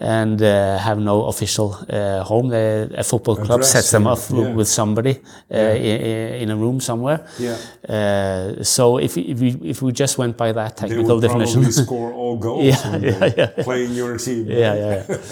and 0.00 0.40
uh, 0.42 0.78
have 0.78 0.98
no 0.98 1.26
official 1.26 1.76
uh, 1.90 2.22
home. 2.24 2.48
They, 2.48 2.88
a 2.96 3.04
football 3.04 3.36
club 3.36 3.60
Address, 3.60 3.72
sets 3.72 3.90
them 3.90 4.04
yeah, 4.04 4.12
up 4.12 4.18
yeah. 4.30 4.54
with 4.54 4.68
somebody 4.68 5.20
uh, 5.50 5.54
i- 5.56 6.38
in 6.42 6.50
a 6.50 6.56
room 6.56 6.80
somewhere. 6.80 7.26
Yeah. 7.38 7.56
Uh, 7.88 8.62
so 8.64 8.98
if, 8.98 9.16
if, 9.16 9.38
we, 9.40 9.48
if 9.62 9.82
we 9.82 9.92
just 9.92 10.18
went 10.18 10.36
by 10.36 10.52
that 10.52 10.76
technical 10.76 11.04
They 11.04 11.12
would 11.14 11.20
definition, 11.22 11.62
probably 11.62 11.72
score 11.72 12.12
all 12.20 12.36
goals 12.38 12.64
Yeah, 12.64 12.96
yeah, 12.96 13.30
yeah. 13.36 13.46
play 13.62 13.84
in 13.84 13.92
your 13.92 14.16
team. 14.18 14.46
yeah, 14.48 14.74
yeah. 14.74 15.04
yeah. 15.08 15.16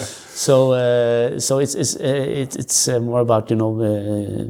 so, 0.47 0.73
uh, 0.73 1.41
so 1.41 1.59
it's 1.59 1.75
it's 1.75 1.97
uh, 1.97 2.03
it, 2.43 2.57
it's 2.57 2.89
uh, 2.89 3.01
more 3.01 3.21
about 3.21 3.51
you 3.51 3.57
know 3.57 3.73
uh, 3.81 4.45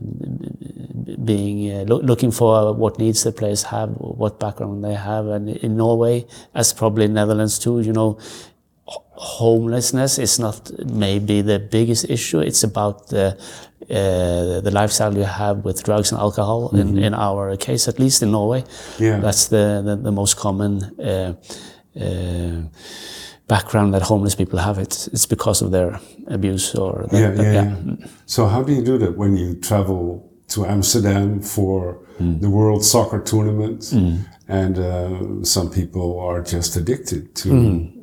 being 1.25 1.71
uh, 1.73 1.85
loo- 1.91 2.03
looking 2.03 2.31
for 2.33 2.73
what 2.75 2.99
needs 2.99 3.23
the 3.23 3.33
players 3.33 3.63
have, 3.65 3.91
what 3.99 4.39
background 4.39 4.83
they 4.85 4.95
have, 4.95 5.27
and 5.27 5.49
in 5.49 5.77
Norway, 5.77 6.27
as 6.55 6.73
probably 6.73 7.05
in 7.07 7.15
Netherlands 7.15 7.59
too, 7.59 7.81
you 7.81 7.93
know. 7.93 8.19
ho- 8.85 9.05
Homelessness 9.15 10.19
is 10.19 10.39
not 10.39 10.71
maybe 11.07 11.43
the 11.43 11.59
biggest 11.59 12.05
issue. 12.11 12.41
It's 12.41 12.65
about 12.65 13.09
the 13.09 13.27
uh, 13.91 14.61
the 14.67 14.71
lifestyle 14.81 15.15
you 15.17 15.25
have 15.25 15.57
with 15.65 15.83
drugs 15.85 16.13
and 16.13 16.21
alcohol. 16.21 16.71
In, 16.81 16.99
in 16.99 17.15
our 17.15 17.57
case, 17.57 17.89
at 17.89 17.99
least 17.99 18.23
in 18.23 18.31
Norway, 18.31 18.65
Yeah. 18.99 19.21
that's 19.21 19.49
the, 19.49 19.83
the, 19.85 19.97
the 19.97 20.13
most 20.13 20.37
common 20.37 20.83
uh, 21.01 21.35
uh, 22.01 22.63
background 23.49 23.93
that 23.95 24.03
homeless 24.03 24.35
people 24.35 24.59
have. 24.59 24.79
It's, 24.79 25.09
it's 25.09 25.27
because 25.27 25.63
of 25.63 25.71
their 25.73 26.01
abuse 26.29 26.75
or 26.75 27.07
the, 27.11 27.19
Yeah, 27.21 27.31
the- 27.31 27.43
yeah, 27.43 27.53
yeah. 27.53 28.07
So 28.27 28.47
how 28.47 28.63
do 28.63 28.73
you 28.73 28.83
do 28.83 28.99
that 28.99 29.17
when 29.17 29.37
you 29.37 29.55
travel 29.57 30.32
to 30.55 30.67
Amsterdam 30.67 31.41
for 31.41 31.99
Mm. 32.21 32.41
the 32.41 32.49
World 32.51 32.85
Soccer 32.85 33.21
Tournament, 33.21 33.93
and 34.49 34.79
uh, 34.79 35.45
some 35.45 35.69
people 35.71 36.09
are 36.29 36.43
just 36.55 36.77
addicted 36.77 37.35
to 37.43 37.49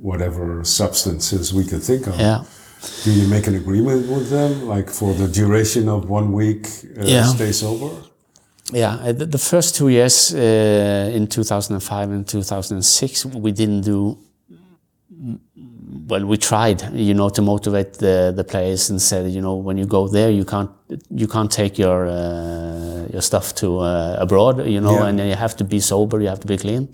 whatever 0.02 0.64
substances 0.64 1.54
we 1.54 1.64
can 1.64 1.80
think 1.80 2.08
of? 2.08 2.14
Mm. 2.16 2.20
Yeah. 2.20 2.44
Do 3.04 3.12
you 3.12 3.28
make 3.28 3.46
an 3.48 3.56
agreement 3.56 4.08
with 4.10 4.30
them, 4.30 4.52
like 4.76 4.90
for 4.90 5.14
the 5.14 5.28
duration 5.28 5.88
of 5.90 6.10
one 6.10 6.32
week, 6.34 6.66
uh, 6.98 7.06
Yeah. 7.06 7.26
stay 7.36 7.52
sober? 7.52 7.90
Yeah, 8.74 8.96
uh, 8.96 9.12
the, 9.20 9.26
the 9.26 9.38
first 9.38 9.76
two 9.76 9.90
years 9.90 10.34
uh, 10.34 11.16
in 11.18 11.28
2005 11.28 12.12
and 12.12 12.28
2006, 12.28 13.26
we 13.26 13.52
didn't 13.52 13.82
do. 13.82 14.18
Well, 16.10 16.26
we 16.26 16.38
tried, 16.38 16.82
you 16.94 17.14
know, 17.14 17.30
to 17.30 17.42
motivate 17.42 17.94
the, 17.94 18.34
the 18.36 18.44
players 18.44 18.90
and 18.90 19.00
said, 19.02 19.32
you 19.32 19.42
know, 19.42 19.56
when 19.68 19.78
you 19.78 19.86
go 19.86 20.08
there, 20.08 20.32
you 20.32 20.46
can't 20.46 20.72
you 21.22 21.28
can't 21.28 21.52
take 21.52 21.78
your 21.78 22.08
uh, 22.08 23.08
your 23.14 23.22
stuff 23.22 23.54
to 23.56 23.68
uh, 23.80 24.16
abroad, 24.20 24.66
you 24.68 24.82
know, 24.82 24.96
Yeah. 25.00 25.08
and 25.08 25.20
you 25.20 25.36
have 25.36 25.56
to 25.58 25.64
be 25.64 25.80
sober, 25.80 26.20
you 26.22 26.28
have 26.30 26.40
to 26.40 26.48
be 26.48 26.58
clean. 26.58 26.88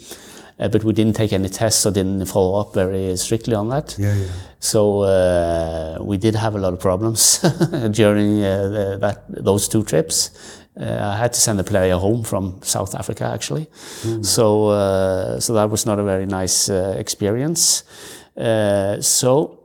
Uh, 0.59 0.69
but 0.69 0.83
we 0.83 0.93
didn't 0.93 1.15
take 1.15 1.33
any 1.33 1.49
tests 1.49 1.85
or 1.85 1.91
didn't 1.91 2.25
follow 2.27 2.59
up 2.61 2.73
very 2.73 3.17
strictly 3.17 3.55
on 3.55 3.67
that. 3.69 3.95
Yeah, 3.97 4.15
yeah. 4.15 4.27
So 4.59 5.01
uh, 5.01 5.97
we 6.01 6.17
did 6.17 6.35
have 6.35 6.55
a 6.55 6.59
lot 6.59 6.73
of 6.73 6.79
problems 6.79 7.39
during 7.91 8.41
uh, 8.43 8.69
the, 8.75 8.97
that 9.01 9.17
those 9.45 9.67
two 9.69 9.83
trips. 9.83 10.29
Uh, 10.79 10.83
I 11.13 11.15
had 11.17 11.31
to 11.33 11.39
send 11.39 11.59
a 11.59 11.63
player 11.63 11.97
home 11.97 12.23
from 12.23 12.59
South 12.61 12.95
Africa 12.95 13.23
actually, 13.33 13.67
so 14.23 14.67
uh, 14.69 15.39
so 15.39 15.53
that 15.53 15.69
was 15.69 15.85
not 15.85 15.99
a 15.99 16.03
very 16.03 16.25
nice 16.25 16.69
uh, 16.69 16.95
experience. 16.99 17.83
Uh, 18.37 18.99
so 19.01 19.59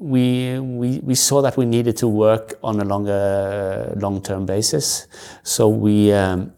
we, 0.00 0.58
we 0.58 0.98
we 1.00 1.14
saw 1.14 1.42
that 1.42 1.56
we 1.56 1.66
needed 1.66 1.96
to 1.98 2.08
work 2.08 2.58
on 2.64 2.80
a 2.80 2.84
longer 2.84 3.92
long 3.96 4.22
term 4.22 4.46
basis. 4.46 5.06
So 5.42 5.68
we 5.68 6.12
um, 6.12 6.52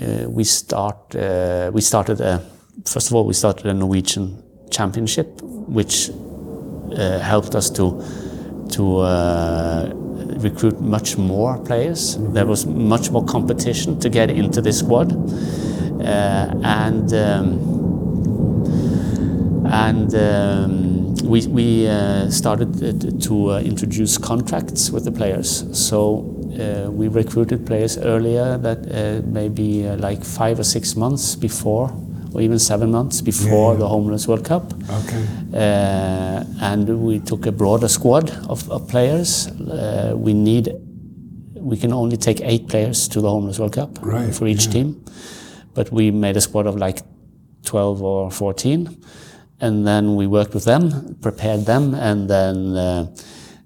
uh, 0.00 0.28
we 0.28 0.44
start 0.44 1.14
uh, 1.14 1.70
we 1.72 1.82
started 1.82 2.20
a 2.20 2.42
first 2.86 3.08
of 3.08 3.14
all 3.14 3.26
we 3.26 3.34
started 3.34 3.66
a 3.66 3.74
Norwegian 3.74 4.42
championship, 4.70 5.40
which 5.42 6.10
uh, 6.96 7.18
helped 7.18 7.54
us 7.54 7.70
to 7.70 8.02
to 8.70 8.98
uh, 8.98 9.92
recruit 10.38 10.80
much 10.80 11.18
more 11.18 11.58
players. 11.58 12.16
There 12.32 12.46
was 12.46 12.66
much 12.66 13.10
more 13.10 13.24
competition 13.24 14.00
to 14.00 14.08
get 14.08 14.30
into 14.30 14.62
this 14.62 14.78
squad, 14.78 15.12
uh, 15.12 16.54
and 16.64 17.12
um, 17.12 17.85
and 19.72 20.14
um, 20.14 21.14
we 21.24 21.46
we 21.46 21.88
uh, 21.88 22.30
started 22.30 22.70
uh, 22.82 23.10
to 23.26 23.52
uh, 23.52 23.60
introduce 23.60 24.18
contracts 24.18 24.90
with 24.90 25.04
the 25.04 25.12
players. 25.12 25.64
So. 25.72 26.32
Uh, 26.56 26.90
we 26.90 27.06
recruited 27.08 27.66
players 27.66 27.98
earlier 27.98 28.56
that 28.56 28.78
uh, 28.90 29.20
maybe 29.26 29.86
uh, 29.86 29.94
like 29.98 30.24
five 30.24 30.58
or 30.58 30.64
six 30.64 30.96
months 30.96 31.36
before 31.36 31.92
or 32.36 32.42
even 32.42 32.58
seven 32.58 32.90
months 32.90 33.22
before 33.22 33.72
yeah. 33.72 33.78
the 33.78 33.88
Homeless 33.88 34.28
World 34.28 34.44
Cup. 34.44 34.72
Okay. 34.90 35.26
Uh, 35.54 36.44
and 36.60 37.02
we 37.02 37.18
took 37.18 37.46
a 37.46 37.52
broader 37.52 37.88
squad 37.88 38.30
of, 38.50 38.70
of 38.70 38.86
players. 38.88 39.46
Uh, 39.48 40.12
we 40.14 40.34
need, 40.34 40.68
we 41.54 41.78
can 41.78 41.94
only 41.94 42.18
take 42.18 42.42
eight 42.42 42.68
players 42.68 43.08
to 43.08 43.22
the 43.22 43.30
Homeless 43.30 43.58
World 43.58 43.72
Cup 43.72 43.98
Right, 44.02 44.34
for 44.34 44.46
each 44.46 44.66
yeah. 44.66 44.72
team, 44.72 45.04
but 45.72 45.90
we 45.90 46.10
made 46.10 46.36
a 46.36 46.42
squad 46.42 46.66
of 46.66 46.76
like 46.76 47.00
12 47.64 48.02
or 48.02 48.30
14, 48.30 49.02
and 49.60 49.86
then 49.86 50.16
we 50.16 50.26
worked 50.26 50.54
with 50.54 50.64
them, 50.64 51.16
prepared 51.20 51.66
them, 51.66 51.94
and 51.94 52.28
then 52.28 52.76
uh, 52.76 53.14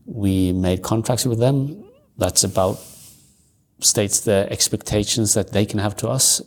we 0.04 0.52
made 0.52 0.82
contracts 0.82 1.26
with 1.26 1.38
them. 1.38 1.85
That's 2.18 2.44
about 2.44 2.78
states 3.80 4.20
the 4.20 4.47
expectations 4.50 5.35
that 5.35 5.52
they 5.52 5.64
can 5.64 5.78
have 5.78 5.97
to 5.97 6.09
us 6.09 6.42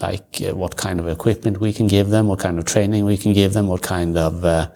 like 0.00 0.40
uh, 0.40 0.54
what 0.54 0.76
kind 0.76 0.98
of 1.00 1.08
equipment 1.08 1.60
we 1.60 1.72
can 1.72 1.86
give 1.86 2.08
them, 2.08 2.26
what 2.26 2.38
kind 2.38 2.58
of 2.58 2.64
training 2.64 3.04
we 3.04 3.16
can 3.16 3.32
give 3.32 3.52
them, 3.52 3.66
what 3.66 3.82
kind 3.82 4.16
of 4.16 4.44
uh, 4.44 4.68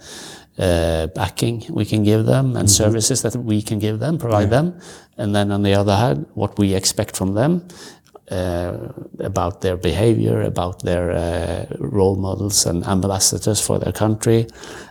uh, 0.59 1.07
backing 1.09 1.65
we 1.71 1.85
can 1.85 2.03
give 2.03 2.27
them, 2.27 2.57
and 2.57 2.71
services 2.71 3.23
that 3.23 3.37
we 3.37 3.63
can 3.63 3.79
give 3.79 3.99
them, 3.99 4.19
provide 4.19 4.51
them. 4.51 4.79
And 5.17 5.35
then 5.35 5.51
on 5.51 5.63
the 5.63 5.75
other 5.75 5.97
hand, 5.97 6.27
what 6.35 6.59
we 6.59 6.75
expect 6.75 7.17
from 7.17 7.35
them 7.35 7.67
uh, 8.31 8.73
about 9.21 9.61
their 9.61 9.77
behavior, 9.77 10.43
about 10.43 10.83
their 10.83 11.11
uh, 11.11 11.67
role 11.79 12.17
models 12.17 12.67
and 12.67 12.85
ambassadors 12.87 13.61
for 13.61 13.79
their 13.79 13.93
country, 13.93 14.47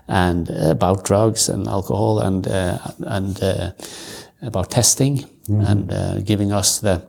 and 0.08 0.50
about 0.50 1.06
drugs 1.06 1.50
and 1.50 1.68
alcohol 1.68 2.20
and 2.20 2.48
uh, 2.48 2.78
and 3.06 3.42
uh, 3.44 3.72
about 4.42 4.70
testing 4.72 5.26
and 5.50 5.92
uh, 5.92 6.20
giving 6.26 6.52
us 6.52 6.80
the 6.80 7.02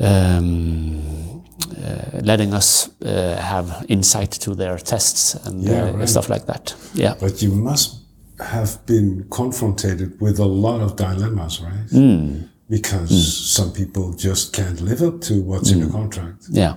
um, 0.00 1.42
uh, 1.76 2.20
letting 2.22 2.54
us 2.54 2.88
uh, 3.02 3.36
have 3.40 3.84
insight 3.88 4.30
to 4.30 4.54
their 4.54 4.78
tests 4.78 5.34
and 5.46 5.62
Yeah, 5.62 5.90
right. 5.90 6.08
stuff 6.08 6.28
like 6.28 6.46
that. 6.46 6.74
Yeah. 6.94 7.14
But 7.20 7.42
you 7.42 7.52
must 7.52 7.96
have 8.40 8.78
been 8.86 9.26
confronted 9.30 10.20
with 10.20 10.38
a 10.38 10.44
lot 10.46 10.80
of 10.80 10.94
dilemmas, 10.96 11.60
right? 11.60 11.90
Hmm. 11.90 12.42
Because 12.70 13.10
some 13.56 13.72
people 13.72 14.12
just 14.12 14.52
can't 14.52 14.80
live 14.80 15.02
up 15.02 15.20
to 15.22 15.34
what's 15.42 15.70
Hmm. 15.70 15.80
in 15.82 15.86
the 15.86 15.92
contract. 15.92 16.44
Yeah. 16.50 16.74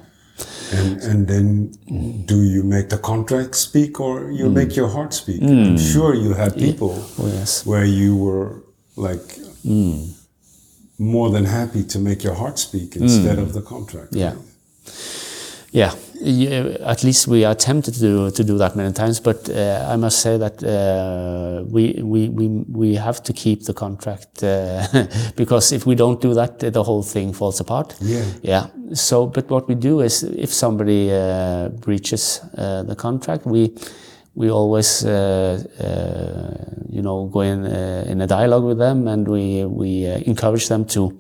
And 0.73 1.01
and 1.09 1.27
then 1.27 1.71
do 2.25 2.35
you 2.53 2.63
make 2.63 2.87
the 2.89 2.97
contract 2.97 3.55
speak 3.55 3.99
or 3.99 4.31
you 4.31 4.45
Hmm. 4.47 4.53
make 4.53 4.75
your 4.79 4.87
heart 4.89 5.13
speak? 5.13 5.41
I'm 5.41 5.77
sure 5.77 6.15
you 6.15 6.33
had 6.33 6.53
people 6.55 6.93
Oh, 7.19 7.27
yes. 7.27 7.65
where 7.65 7.85
you 7.85 8.15
were 8.15 8.63
like 8.95 9.37
more 10.97 11.29
than 11.31 11.45
happy 11.45 11.83
to 11.83 11.99
make 11.99 12.23
your 12.23 12.35
heart 12.35 12.59
speak 12.59 12.95
instead 12.95 13.37
of 13.39 13.53
the 13.53 13.61
contract. 13.61 14.13
Yeah. 14.15 14.33
right? 14.33 14.37
Yeah, 15.73 15.93
at 16.85 17.03
least 17.03 17.27
we 17.27 17.45
are 17.45 17.55
tempted 17.55 17.93
to 17.93 17.99
do, 17.99 18.31
to 18.31 18.43
do 18.43 18.57
that 18.57 18.75
many 18.75 18.91
times, 18.91 19.21
but 19.21 19.49
uh, 19.49 19.87
I 19.89 19.95
must 19.95 20.19
say 20.19 20.37
that 20.37 20.61
uh, 20.61 21.63
we, 21.63 21.97
we, 22.03 22.27
we, 22.27 22.47
we 22.67 22.95
have 22.95 23.23
to 23.23 23.31
keep 23.31 23.63
the 23.63 23.73
contract 23.73 24.43
uh, 24.43 24.85
because 25.37 25.71
if 25.71 25.85
we 25.85 25.95
don't 25.95 26.19
do 26.19 26.33
that, 26.33 26.59
the 26.59 26.83
whole 26.83 27.03
thing 27.03 27.31
falls 27.31 27.61
apart. 27.61 27.95
Yeah. 28.01 28.25
Yeah. 28.41 28.67
So, 28.93 29.27
but 29.27 29.49
what 29.49 29.69
we 29.69 29.75
do 29.75 30.01
is 30.01 30.23
if 30.23 30.51
somebody 30.51 31.09
uh, 31.09 31.69
breaches 31.69 32.41
uh, 32.57 32.83
the 32.83 32.95
contract, 32.95 33.45
we 33.45 33.73
we 34.33 34.49
always 34.49 35.03
uh, 35.05 35.61
uh, 35.79 36.83
you 36.89 37.01
know 37.01 37.25
go 37.25 37.41
in 37.41 37.65
uh, 37.65 38.05
in 38.07 38.21
a 38.21 38.27
dialogue 38.27 38.63
with 38.63 38.77
them 38.77 39.07
and 39.07 39.27
we 39.27 39.65
we 39.65 40.07
uh, 40.07 40.19
encourage 40.25 40.67
them 40.69 40.85
to 40.85 41.17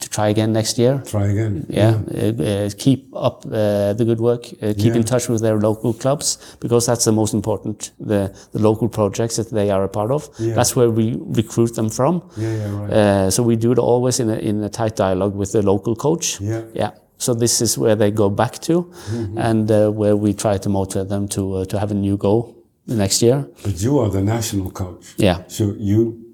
to 0.00 0.08
try 0.08 0.28
again 0.28 0.52
next 0.52 0.78
year. 0.78 1.02
Try 1.06 1.26
again. 1.28 1.66
Yeah, 1.68 1.94
uh, 2.14 2.42
uh, 2.42 2.70
keep 2.78 3.08
up 3.16 3.44
uh, 3.46 3.92
the 3.94 4.04
good 4.04 4.20
work. 4.20 4.46
Uh, 4.62 4.72
keep 4.78 4.94
in 4.94 5.02
touch 5.02 5.28
with 5.28 5.40
their 5.42 5.58
local 5.58 5.92
clubs 5.92 6.38
because 6.60 6.86
that's 6.86 7.04
the 7.04 7.12
most 7.12 7.34
important. 7.34 7.90
The 7.98 8.32
the 8.52 8.58
local 8.60 8.88
projects 8.88 9.36
that 9.36 9.50
they 9.50 9.70
are 9.70 9.84
a 9.84 9.88
part 9.88 10.10
of. 10.10 10.28
Yeah. 10.38 10.54
That's 10.54 10.76
where 10.76 10.90
we 10.90 11.16
recruit 11.36 11.74
them 11.74 11.90
from. 11.90 12.22
Yeah, 12.36 12.56
yeah, 12.56 12.80
right. 12.80 12.92
Uh, 12.92 13.30
so 13.30 13.42
we 13.42 13.56
do 13.56 13.72
it 13.72 13.78
always 13.78 14.20
in 14.20 14.30
a, 14.30 14.36
in 14.36 14.62
a 14.64 14.68
tight 14.68 14.94
dialogue 14.96 15.34
with 15.34 15.50
the 15.52 15.62
local 15.62 15.96
coach. 15.96 16.40
Yeah. 16.40 16.62
Yeah. 16.74 16.90
So 17.20 17.34
this 17.34 17.60
is 17.60 17.76
where 17.76 17.96
they 17.96 18.12
go 18.12 18.30
back 18.30 18.58
to, 18.60 18.82
Mm-hmm. 18.82 19.38
and 19.38 19.70
uh, 19.70 19.90
where 19.90 20.16
we 20.16 20.32
try 20.32 20.58
to 20.58 20.68
motivate 20.68 21.08
them 21.08 21.26
to 21.28 21.42
uh, 21.56 21.64
to 21.64 21.78
have 21.78 21.90
a 21.90 21.94
new 21.94 22.16
goal 22.16 22.54
the 22.86 22.94
next 22.94 23.20
year. 23.22 23.44
But 23.64 23.82
you 23.82 23.98
are 23.98 24.10
the 24.10 24.22
national 24.22 24.70
coach. 24.70 25.14
Yeah. 25.16 25.42
So 25.48 25.74
you 25.78 26.27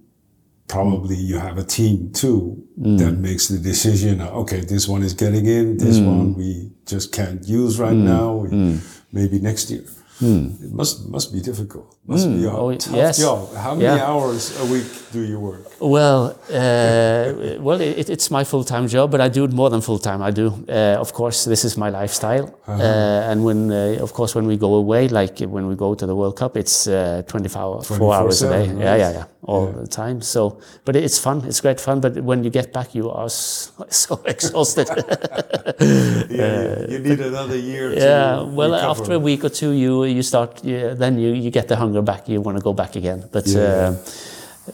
probably 0.69 1.17
you 1.17 1.39
have 1.39 1.59
a 1.59 1.65
team 1.65 2.11
too 2.13 2.57
Mm. 2.81 2.99
that 2.99 3.13
makes 3.19 3.47
the 3.49 3.59
decision. 3.59 4.21
Okay, 4.21 4.61
this 4.61 4.89
one 4.89 5.03
is 5.05 5.15
getting 5.15 5.47
in. 5.47 5.77
This 5.79 5.99
Mm. 5.99 6.07
one 6.07 6.35
we 6.35 6.71
just 6.87 7.13
can't 7.13 7.47
use 7.47 7.79
right 7.79 7.97
now. 8.15 8.35
We, 8.43 8.49
Maybe 9.13 9.39
next 9.39 9.71
year. 9.71 9.85
It 10.21 10.73
must 10.73 11.09
must 11.09 11.33
be 11.33 11.41
difficult. 11.41 11.87
Must 12.07 12.27
be 12.37 12.45
a 12.47 12.51
Oh, 12.51 12.73
tough 12.75 12.97
yes. 12.97 13.19
job. 13.19 13.41
How 13.65 13.73
many 13.75 13.85
Yeah. 13.85 14.09
hours 14.11 14.43
a 14.63 14.65
week 14.73 14.87
do 15.13 15.21
you 15.21 15.39
work? 15.49 15.65
Well, 15.81 16.23
uh, 16.51 17.25
well, 17.67 17.81
it, 17.81 18.09
it's 18.15 18.29
my 18.31 18.45
full-time 18.45 18.87
job, 18.89 19.11
but 19.11 19.21
I 19.21 19.29
do 19.29 19.45
it 19.45 19.53
more 19.53 19.71
than 19.71 19.81
full-time. 19.81 20.21
I 20.29 20.31
do, 20.31 20.47
uh, 20.69 21.01
of 21.05 21.13
course, 21.13 21.45
this 21.53 21.65
is 21.65 21.77
my 21.77 21.91
lifestyle, 22.01 22.47
uh, 22.69 23.31
and 23.31 23.45
when, 23.45 23.71
uh, 23.73 24.03
of 24.03 24.13
course, 24.13 24.35
when 24.39 24.47
we 24.47 24.57
go 24.57 24.75
away, 24.75 25.09
like 25.09 25.37
when 25.55 25.67
we 25.71 25.75
go 25.77 25.95
to 25.95 26.07
the 26.07 26.15
World 26.15 26.37
Cup, 26.37 26.57
it's 26.57 26.87
uh, 26.87 27.23
24, 27.27 27.63
hour, 27.63 27.83
four 27.83 28.15
hours 28.15 28.43
a 28.43 28.49
day. 28.49 28.67
24/7, 28.67 28.81
Yeah, 28.81 28.97
yeah, 28.97 29.13
yeah, 29.19 29.25
all 29.45 29.67
Yeah. 29.67 29.81
the 29.83 29.87
time. 29.87 30.21
So, 30.23 30.59
but 30.85 30.97
it's 30.97 31.19
fun. 31.19 31.45
It's 31.47 31.61
great 31.61 31.81
fun. 31.81 32.01
But 32.01 32.17
when 32.25 32.45
you 32.45 32.51
get 32.51 32.73
back, 32.73 32.95
you 32.95 33.11
are 33.11 33.29
so, 33.29 33.87
so 33.91 34.21
exhausted. 34.27 34.89
Yeah, 36.31 36.87
you 36.89 36.99
need 36.99 37.21
another 37.21 37.57
year. 37.57 37.93
yeah. 37.93 38.43
Well, 38.43 38.73
recover. 38.73 38.91
after 38.91 39.13
a 39.15 39.19
week 39.19 39.45
or 39.45 39.51
two, 39.51 39.73
you 39.73 40.05
you 40.05 40.23
start. 40.23 40.65
You, 40.65 40.95
then 40.95 41.19
you 41.19 41.33
you 41.33 41.51
get 41.51 41.69
the 41.69 41.77
hunger 41.77 42.03
back. 42.03 42.29
You 42.29 42.41
want 42.41 42.59
to 42.59 42.65
go 42.65 42.73
back 42.73 42.97
again. 42.97 43.25
But. 43.33 43.47
Yeah. 43.47 43.89
Uh, 43.89 43.97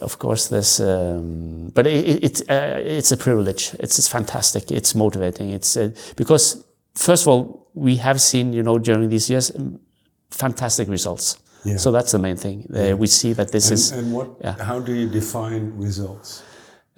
of 0.03 0.21
course, 0.21 0.47
there's, 0.47 0.79
um, 0.81 1.73
but 1.75 1.85
it, 1.85 2.23
it, 2.23 2.43
uh, 2.49 2.79
it's 2.79 3.11
a 3.11 3.17
privilege. 3.17 3.75
It's, 3.81 3.99
it's 3.99 4.07
fantastic. 4.07 4.71
It's 4.71 4.95
motivating. 4.95 5.51
It's 5.51 5.77
uh, 5.77 5.91
because 6.15 6.65
first 6.95 7.25
of 7.25 7.29
all, 7.29 7.67
we 7.75 7.97
have 7.97 8.21
seen, 8.21 8.53
you 8.53 8.63
know, 8.63 8.79
during 8.79 9.09
these 9.09 9.29
years, 9.29 9.51
um, 9.51 9.81
fantastic 10.31 10.89
results. 10.89 11.39
Yeah. 11.65 11.77
So 11.77 11.93
that's 11.93 12.13
the 12.13 12.19
main 12.19 12.37
thing. 12.37 12.67
Uh, 12.75 12.97
we 12.97 13.07
see 13.07 13.33
that 13.35 13.53
this 13.53 13.71
is 13.71 13.91
And, 13.93 14.01
and 14.07 14.15
what? 14.15 14.29
yeah. 14.41 14.63
How 14.65 14.79
do 14.81 14.93
you 14.95 15.09
define 15.09 15.77
results? 15.77 16.43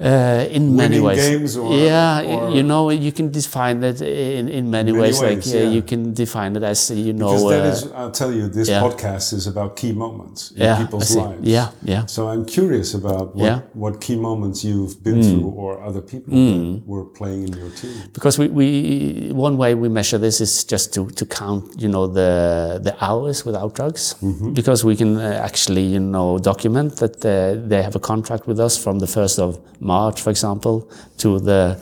Uh, 0.02 0.56
in 0.56 0.75
many 0.82 0.99
ways. 1.00 1.56
or- 1.56 1.73
yeah, 1.75 2.23
or- 2.23 2.50
you 2.56 2.62
know, 2.71 2.90
you 2.90 3.12
can 3.12 3.30
define 3.30 3.78
it 3.90 4.00
in, 4.00 4.49
in 4.49 4.64
many, 4.71 4.90
Many 4.92 5.02
ways. 5.02 5.21
ways, 5.21 5.47
like 5.47 5.54
yeah. 5.54 5.68
you 5.76 5.82
can 5.82 6.12
define 6.23 6.52
it 6.56 6.62
as 6.73 6.90
you 6.90 7.12
know. 7.12 7.32
Because 7.32 7.50
that 7.54 7.64
uh, 7.64 7.73
is, 7.75 7.80
I'll 8.00 8.11
tell 8.21 8.32
you, 8.38 8.44
this 8.49 8.68
yeah. 8.68 8.80
podcast 8.87 9.32
is 9.38 9.47
about 9.47 9.71
key 9.80 9.92
moments 9.92 10.40
in 10.52 10.62
yeah, 10.62 10.78
people's 10.82 11.14
lives. 11.16 11.40
Yeah, 11.56 11.68
yeah. 11.92 12.06
So 12.06 12.21
I'm 12.32 12.44
curious 12.44 12.94
about 12.94 13.26
what. 13.37 13.52
Mm. 13.52 13.62
what 13.82 13.94
key 14.06 14.16
moments 14.30 14.59
you've 14.68 14.97
been 15.06 15.21
through 15.23 15.49
or 15.62 15.71
other 15.88 16.02
people 16.12 16.30
that 16.35 16.82
were 16.92 17.04
playing 17.18 17.40
in 17.49 17.52
your 17.62 17.71
team. 17.80 17.94
because 18.16 18.35
we, 18.40 18.47
we 18.59 18.66
one 19.47 19.56
way 19.62 19.71
we 19.85 19.88
measure 19.88 20.18
this 20.28 20.40
is 20.47 20.52
just 20.73 20.87
to, 20.94 21.00
to 21.18 21.25
count 21.40 21.62
you 21.82 21.88
know 21.94 22.04
the 22.18 22.30
the 22.87 22.94
hours 23.06 23.37
without 23.49 23.71
drugs 23.78 24.04
because 24.61 24.80
we 24.88 24.94
can 25.00 25.12
uh, 25.16 25.49
actually 25.49 25.85
you 25.94 26.00
know 26.14 26.38
document 26.52 26.88
that 27.02 27.16
uh, 27.25 27.32
they 27.71 27.80
have 27.87 27.97
a 28.02 28.04
contract 28.12 28.44
with 28.50 28.59
us 28.66 28.75
from 28.85 28.94
the 29.04 29.06
1st 29.06 29.37
of 29.47 29.50
March 29.80 29.91
for 30.20 30.30
example 30.30 30.76
to 31.16 31.28
the 31.40 31.76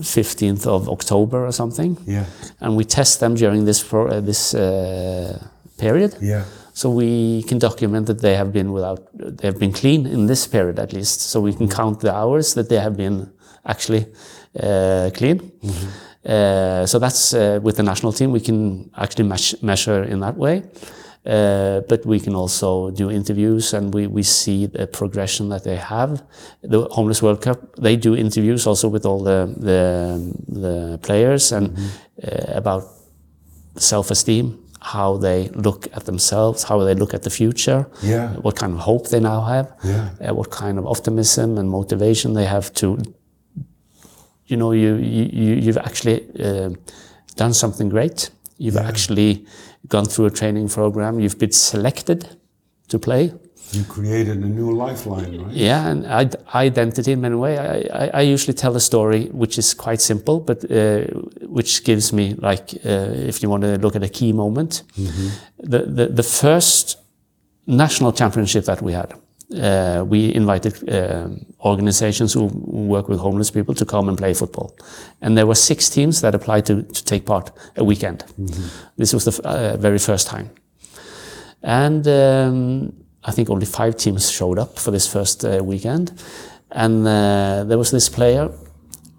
15th 0.00 0.66
of 0.66 0.88
October 0.88 1.46
or 1.46 1.52
something 1.52 1.96
Yeah. 2.06 2.24
and 2.60 2.76
we 2.76 2.84
test 2.84 3.20
them 3.20 3.34
during 3.34 3.64
this 3.64 3.80
uh, 3.92 4.20
this 4.30 4.54
uh, 4.54 5.38
period 5.78 6.12
Yeah. 6.20 6.42
so 6.72 6.90
we 6.90 7.42
can 7.48 7.58
document 7.58 8.06
that 8.06 8.20
they 8.20 8.34
have 8.36 8.50
been 8.52 8.72
without, 8.72 8.98
they 9.38 9.46
have 9.48 9.58
been 9.58 9.72
clean 9.72 10.06
in 10.06 10.26
this 10.26 10.46
period 10.46 10.78
at 10.78 10.92
least. 10.92 11.20
So 11.30 11.40
we 11.40 11.52
can 11.52 11.68
count 11.68 12.00
the 12.00 12.12
hours 12.20 12.52
that 12.54 12.68
they 12.68 12.78
have 12.80 12.94
been 12.96 13.16
actually 13.64 14.04
uh, 14.62 15.10
clean. 15.18 15.38
Uh, 16.24 16.84
so 16.86 16.98
that's 16.98 17.32
uh, 17.34 17.58
with 17.62 17.76
the 17.76 17.82
national 17.82 18.12
team, 18.12 18.30
we 18.32 18.40
can 18.40 18.90
actually 18.96 19.24
meas- 19.28 19.62
measure 19.62 20.02
in 20.12 20.20
that 20.20 20.36
way. 20.36 20.62
Uh, 21.26 21.80
but 21.88 22.06
we 22.06 22.20
can 22.20 22.34
also 22.36 22.90
do 22.90 23.10
interviews 23.10 23.74
and 23.74 23.92
we, 23.94 24.06
we 24.06 24.22
see 24.22 24.66
the 24.66 24.86
progression 24.86 25.48
that 25.48 25.64
they 25.64 25.76
have. 25.76 26.22
The 26.62 26.86
Homeless 26.92 27.20
World 27.20 27.40
Cup, 27.42 27.58
they 27.76 27.96
do 27.96 28.14
interviews 28.14 28.64
also 28.66 28.88
with 28.88 29.04
all 29.04 29.24
the, 29.24 29.52
the, 29.58 30.32
the 30.60 30.98
players 31.02 31.50
and 31.52 31.76
uh, 32.22 32.44
about 32.54 32.84
self-esteem, 33.76 34.58
how 34.80 35.16
they 35.16 35.48
look 35.48 35.88
at 35.96 36.04
themselves, 36.04 36.62
how 36.62 36.78
they 36.84 36.94
look 36.94 37.12
at 37.14 37.22
the 37.22 37.30
future, 37.30 37.86
Yeah. 38.02 38.34
what 38.42 38.54
kind 38.56 38.72
of 38.74 38.78
hope 38.80 39.08
they 39.08 39.20
now 39.20 39.40
have, 39.42 39.72
Yeah. 39.82 40.10
uh, 40.30 40.34
what 40.34 40.50
kind 40.50 40.78
of 40.78 40.86
optimism 40.86 41.58
and 41.58 41.68
motivation 41.68 42.34
they 42.34 42.46
have 42.46 42.72
to. 42.74 42.98
You 44.46 44.56
know, 44.56 44.72
you 44.72 44.94
you 44.94 45.24
you- 45.32 45.56
you've 45.64 45.78
actually 45.78 46.20
uh, 46.38 46.70
done 47.36 47.52
something 47.52 47.88
great. 47.90 48.30
You've 48.58 48.74
Yeah. 48.80 48.88
actually 48.88 49.44
gone 49.88 50.04
through 50.06 50.26
a 50.26 50.30
training 50.30 50.68
program. 50.68 51.18
You've 51.20 51.38
been 51.38 51.52
selected 51.52 52.36
to 52.88 52.98
play. 52.98 53.32
You 53.72 53.82
created 53.84 54.36
a 54.38 54.46
new 54.46 54.70
lifeline, 54.72 55.42
right? 55.42 55.52
Yeah, 55.52 55.88
and 55.90 56.06
id- 56.06 56.36
identity 56.54 57.10
in 57.12 57.20
many 57.20 57.34
ways. 57.34 57.58
I, 57.58 57.88
I, 57.92 58.10
I 58.14 58.20
usually 58.34 58.54
tell 58.54 58.76
a 58.76 58.80
story 58.80 59.26
which 59.32 59.58
is 59.58 59.74
quite 59.74 60.00
simple, 60.00 60.38
but 60.40 60.64
uh, 60.70 61.00
which 61.48 61.82
gives 61.82 62.12
me 62.12 62.34
like, 62.38 62.74
uh, 62.84 63.28
if 63.30 63.42
you 63.42 63.50
want 63.50 63.62
to 63.64 63.76
look 63.78 63.96
at 63.96 64.02
a 64.04 64.08
key 64.08 64.32
moment, 64.32 64.82
the, 65.58 65.80
the 65.80 66.06
the 66.06 66.22
first 66.22 66.98
national 67.66 68.12
championship 68.12 68.64
that 68.66 68.80
we 68.82 68.92
had. 68.92 69.12
Uh, 69.54 70.04
we 70.08 70.34
invited 70.34 70.74
um 70.88 71.46
organizations 71.60 72.34
who 72.34 72.46
work 72.88 73.08
with 73.08 73.20
homeless 73.20 73.50
people 73.50 73.74
to 73.74 73.84
come 73.84 74.08
and 74.08 74.18
play 74.18 74.34
football, 74.34 74.74
and 75.20 75.36
there 75.36 75.46
were 75.46 75.54
six 75.54 75.88
teams 75.88 76.20
that 76.20 76.34
applied 76.34 76.66
to, 76.66 76.82
to 76.82 77.04
take 77.04 77.24
part 77.24 77.50
a 77.76 77.84
weekend. 77.84 78.24
This 78.96 79.12
was 79.14 79.24
the 79.24 79.48
uh, 79.48 79.76
very 79.76 79.98
first 79.98 80.26
time, 80.26 80.50
and 81.62 82.06
um, 82.08 82.92
I 83.28 83.32
think 83.32 83.50
only 83.50 83.66
five 83.66 83.92
teams 83.92 84.30
showed 84.30 84.58
up 84.58 84.78
for 84.78 84.90
this 84.90 85.06
first 85.06 85.44
uh, 85.44 85.62
weekend. 85.64 86.12
And 86.70 87.06
uh, 87.06 87.64
there 87.68 87.78
was 87.78 87.90
this 87.90 88.08
player 88.08 88.50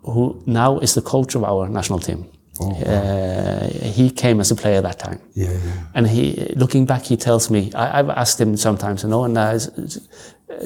who 0.04 0.44
now 0.46 0.80
is 0.80 0.94
the 0.94 1.02
coach 1.02 1.36
of 1.36 1.44
our 1.44 1.70
national 1.70 2.00
team. 2.00 2.26
Oh, 2.60 2.70
wow. 2.70 2.82
uh, 2.82 3.68
he 3.70 4.10
came 4.10 4.40
as 4.40 4.52
a 4.52 4.56
player 4.56 4.82
that 4.82 4.98
time. 5.00 5.20
Yeah, 5.34 5.52
yeah. 5.52 5.60
And 5.94 6.08
he, 6.08 6.54
looking 6.56 6.86
back, 6.86 7.04
he 7.04 7.18
tells 7.18 7.50
me, 7.52 7.72
I, 7.74 8.00
I've 8.00 8.10
asked 8.10 8.40
him 8.42 8.58
sometimes, 8.58 9.04
you 9.04 9.10
know, 9.10 9.24
and 9.26 9.38
uh, 9.38 9.60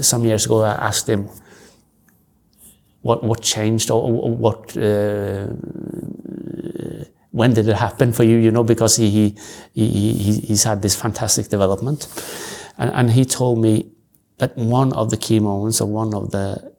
some 0.02 0.24
years 0.26 0.46
ago 0.46 0.62
I 0.64 0.72
asked 0.74 1.08
him 1.10 1.30
what 3.02 3.24
what 3.24 3.42
changed 3.42 3.90
or 3.92 4.30
what 4.30 4.78
uh, 4.78 5.48
when 7.32 7.54
did 7.54 7.68
it 7.68 7.76
happen 7.78 8.12
for 8.14 8.24
you, 8.24 8.38
you 8.38 8.52
know, 8.52 8.64
because 8.64 8.98
he, 8.98 9.10
he, 9.10 9.36
he, 9.74 10.14
he- 10.14 10.40
he's 10.42 10.64
had 10.64 10.82
this 10.82 10.96
fantastic 10.96 11.48
development. 11.48 12.08
And, 12.78 12.92
and 12.94 13.12
he 13.12 13.24
told 13.26 13.60
me 13.60 13.92
that 14.38 14.56
one 14.58 14.92
of 14.94 15.10
the 15.10 15.18
key 15.18 15.40
moments 15.40 15.80
or 15.82 15.88
one 15.88 16.14
of 16.14 16.32
the 16.32 16.74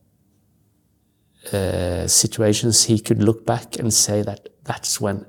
uh, 1.53 2.07
situations 2.07 2.85
he 2.85 2.99
could 3.01 3.23
look 3.23 3.45
back 3.47 3.79
and 3.79 3.93
say 3.93 4.23
that 4.23 4.49
that's 4.65 5.01
when 5.01 5.27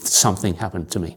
something 0.00 0.54
happened 0.54 0.90
to 0.90 0.98
me. 0.98 1.16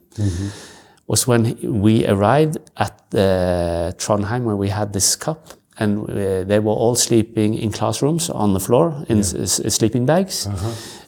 Was 1.08 1.28
when 1.28 1.58
we 1.82 2.06
arrived 2.06 2.58
at 2.78 3.02
uh, 3.16 3.92
Trondheim 3.98 4.44
when 4.44 4.58
we 4.60 4.70
had 4.70 4.94
this 4.94 5.16
cup 5.16 5.48
and 5.80 6.08
uh, 6.10 6.44
they 6.44 6.60
were 6.60 6.74
all 6.74 6.94
sleeping 6.96 7.56
in 7.56 7.72
classrooms 7.72 8.30
on 8.30 8.54
the 8.54 8.60
floor 8.60 9.04
in 9.10 9.20
s- 9.20 9.34
s- 9.34 9.74
sleeping 9.74 10.06
bags. 10.06 10.48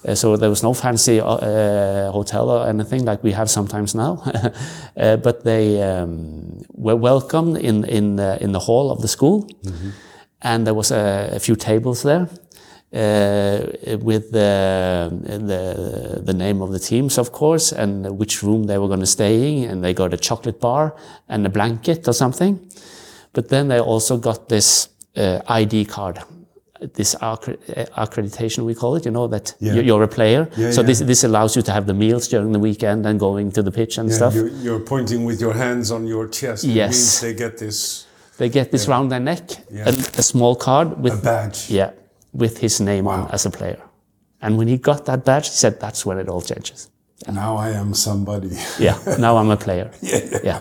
Uh, 0.08 0.16
so 0.16 0.38
there 0.38 0.50
was 0.50 0.64
no 0.64 0.74
fancy 0.74 1.20
uh, 1.20 1.26
uh, 1.28 2.12
hotel 2.12 2.50
or 2.50 2.68
anything 2.68 3.06
like 3.06 3.22
we 3.24 3.32
have 3.34 3.48
sometimes 3.50 3.94
now. 3.94 4.24
uh, 4.98 5.18
but 5.18 5.44
they 5.44 5.80
um, 5.84 6.62
were 6.74 6.96
welcomed 6.96 7.58
in, 7.58 7.84
in, 7.86 8.20
uh, 8.20 8.38
in 8.42 8.54
the 8.54 8.60
hall 8.60 8.90
of 8.92 9.02
the 9.02 9.08
school. 9.08 9.48
And 10.42 10.66
there 10.66 10.74
was 10.74 10.92
a, 10.92 11.30
a 11.36 11.40
few 11.40 11.56
tables 11.56 12.02
there 12.02 12.28
with 12.92 14.32
the, 14.32 15.10
the 15.50 16.22
the 16.24 16.34
name 16.34 16.62
of 16.62 16.72
the 16.72 16.80
teams, 16.80 17.18
of 17.18 17.32
course, 17.32 17.72
and 17.72 18.18
which 18.20 18.44
room 18.44 18.64
they 18.66 18.78
were 18.78 18.88
going 18.88 19.00
to 19.00 19.06
stay 19.20 19.64
in, 19.64 19.70
and 19.70 19.84
they 19.84 19.94
got 19.94 20.14
a 20.14 20.18
chocolate 20.18 20.60
bar 20.60 20.94
and 21.30 21.46
a 21.46 21.50
blanket 21.50 22.08
or 22.08 22.14
something. 22.14 22.60
But 23.34 23.48
then 23.50 23.68
they 23.70 23.80
also 23.80 24.18
got 24.18 24.50
this 24.50 24.90
uh, 25.16 25.40
ID 25.48 25.86
card, 25.86 26.20
this 26.94 27.16
uh, 27.22 27.38
accreditation 27.98 28.66
we 28.66 28.76
call 28.76 28.96
it. 28.98 29.06
You 29.06 29.12
know 29.12 29.28
that 29.28 29.56
Yeah. 29.60 29.76
you're, 29.82 30.04
a 30.04 30.08
player, 30.08 30.50
Yeah, 30.58 30.72
so 30.72 30.82
yeah. 30.82 30.88
this 30.88 31.00
this 31.00 31.24
allows 31.24 31.56
you 31.56 31.62
to 31.64 31.72
have 31.72 31.86
the 31.86 31.94
meals 31.94 32.28
during 32.28 32.52
the 32.52 32.60
weekend 32.60 33.06
and 33.06 33.20
going 33.20 33.52
to 33.54 33.64
the 33.64 33.72
pitch 33.72 33.98
and 34.00 34.12
stuff. 34.12 34.34
You're, 34.36 34.50
you're 34.64 34.80
pointing 34.86 35.24
with 35.26 35.40
your 35.42 35.54
hands 35.54 35.92
on 35.92 36.08
your 36.08 36.28
chest. 36.28 36.64
Yes. 36.64 36.92
means 36.92 37.22
they 37.22 37.34
get 37.34 37.58
this 37.58 38.06
They 38.38 38.50
get 38.50 38.70
this 38.72 38.88
round 38.88 39.12
their 39.12 39.20
neck, 39.20 39.44
a 39.86 40.22
small 40.24 40.56
card 40.56 40.88
with 41.04 41.14
a 41.14 41.22
badge. 41.22 41.70
Yeah. 41.70 41.92
With 42.34 42.58
his 42.60 42.80
name 42.80 43.08
on 43.08 43.30
as 43.32 43.46
a 43.46 43.50
player. 43.50 43.82
And 44.42 44.58
when 44.58 44.68
he 44.68 44.78
got 44.78 45.06
that 45.06 45.24
badge, 45.26 45.48
he 45.50 45.56
said, 45.56 45.80
"That's 45.80 46.06
when 46.06 46.18
it 46.18 46.28
all 46.30 46.42
changes." 46.42 46.90
Now 47.32 47.56
I 47.58 47.70
am 47.72 47.94
somebody. 47.94 48.50
Yeah, 48.80 48.98
now 49.20 49.38
I'm 49.38 49.50
a 49.52 49.58
player. 49.58 49.92
yeah, 50.02 50.20
yeah. 50.32 50.40
Yeah, 50.44 50.60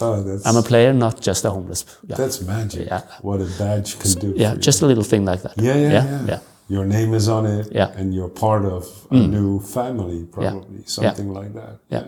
Oh, 0.00 0.22
that's 0.22 0.46
I'm 0.46 0.56
a 0.56 0.62
player, 0.62 0.92
not 0.92 1.20
just 1.20 1.44
a 1.44 1.50
homeless 1.50 1.84
guy. 2.08 2.16
that's 2.16 2.40
magic. 2.40 2.86
Yeah. 2.88 3.02
What 3.20 3.40
a 3.40 3.48
badge 3.58 3.98
can 4.00 4.12
do. 4.12 4.32
Yeah, 4.36 4.54
just 4.56 4.82
a 4.82 4.86
little 4.86 5.04
thing 5.04 5.24
like 5.24 5.42
that. 5.42 5.52
Yeah, 5.56 5.74
yeah, 5.76 5.92
yeah, 5.92 6.04
yeah. 6.10 6.24
yeah. 6.28 6.38
Your 6.68 6.84
name 6.86 7.12
is 7.14 7.28
on 7.28 7.44
it, 7.46 7.68
Yeah. 7.72 7.88
Mm. 7.88 7.96
and 7.98 8.14
you're 8.14 8.30
part 8.30 8.64
of 8.64 8.86
a 9.10 9.14
new 9.16 9.60
family, 9.60 10.24
probably 10.24 10.82
something 10.86 11.28
like 11.32 11.52
that. 11.54 11.78
Yeah. 11.90 12.04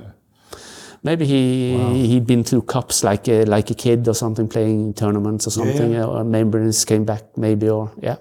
Maybe 1.02 1.26
he 1.26 2.06
he'd 2.08 2.26
been 2.26 2.44
to 2.44 2.62
cups 2.62 3.04
like 3.04 3.28
a, 3.28 3.44
like 3.44 3.70
a 3.70 3.74
kid 3.74 4.08
or 4.08 4.14
something, 4.14 4.48
playing 4.48 4.94
tournaments 4.94 5.46
or 5.46 5.50
something, 5.50 5.92
yeah. 5.92 6.06
or 6.06 6.18
remembrance 6.18 6.84
came 6.86 7.04
back 7.04 7.36
maybe, 7.36 7.68
or 7.68 7.90
yeah. 8.00 8.16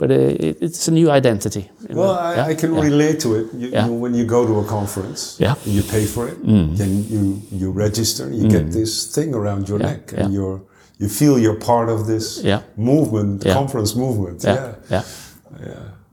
But 0.00 0.10
uh, 0.10 0.14
it, 0.48 0.56
it's 0.66 0.88
a 0.88 0.90
new 0.90 1.10
identity. 1.10 1.64
Well. 1.90 2.10
I, 2.12 2.34
yeah, 2.36 2.52
I 2.52 2.54
can 2.54 2.70
yeah. 2.74 2.84
relate 2.88 3.20
to 3.24 3.28
it. 3.38 3.46
You, 3.60 3.68
Yeah. 3.68 3.86
you- 3.86 4.00
when 4.02 4.14
you 4.14 4.24
go 4.36 4.40
to 4.46 4.54
a 4.60 4.64
conference, 4.64 5.20
Yeah. 5.38 5.54
Mm. 5.64 5.74
you 5.76 5.82
pay 5.82 6.04
for 6.14 6.28
it, 6.30 6.36
then 6.78 6.92
you 7.12 7.22
you 7.60 7.70
register, 7.86 8.24
you 8.32 8.48
get 8.48 8.72
this 8.72 8.92
thing 9.14 9.34
around 9.34 9.68
your 9.68 9.78
neck, 9.78 10.12
and 10.18 10.32
you're 10.36 10.60
you 11.02 11.08
feel 11.08 11.34
you're 11.44 11.60
part 11.72 11.88
of 11.90 12.06
this 12.06 12.42
movement, 12.76 13.44
conference 13.58 13.92
movement. 13.98 14.42
Yeah, 14.44 14.54
Yeah, 14.54 14.72
yeah, 14.90 15.04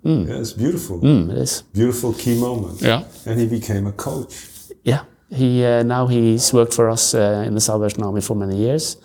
yeah, 0.04 0.28
yeah 0.30 0.41
it's 0.41 0.54
beautiful, 0.54 0.97
Mm, 1.02 1.30
it 1.32 1.38
is. 1.38 1.63
beautiful 1.73 2.13
key 2.13 2.36
moment. 2.39 2.82
Yeah. 2.82 3.02
and 3.26 3.39
he 3.39 3.45
became 3.60 3.88
a 3.89 3.91
coach. 3.91 4.34
Yeah, 4.84 5.02
he 5.39 5.50
uh, 5.65 5.84
now 5.84 6.08
he's 6.08 6.54
worked 6.54 6.73
for 6.73 6.89
us 6.89 7.13
uh, 7.13 7.47
in 7.47 7.54
the 7.54 7.62
Salvation 7.62 8.04
Army 8.04 8.21
for 8.21 8.36
many 8.36 8.56
years. 8.58 8.97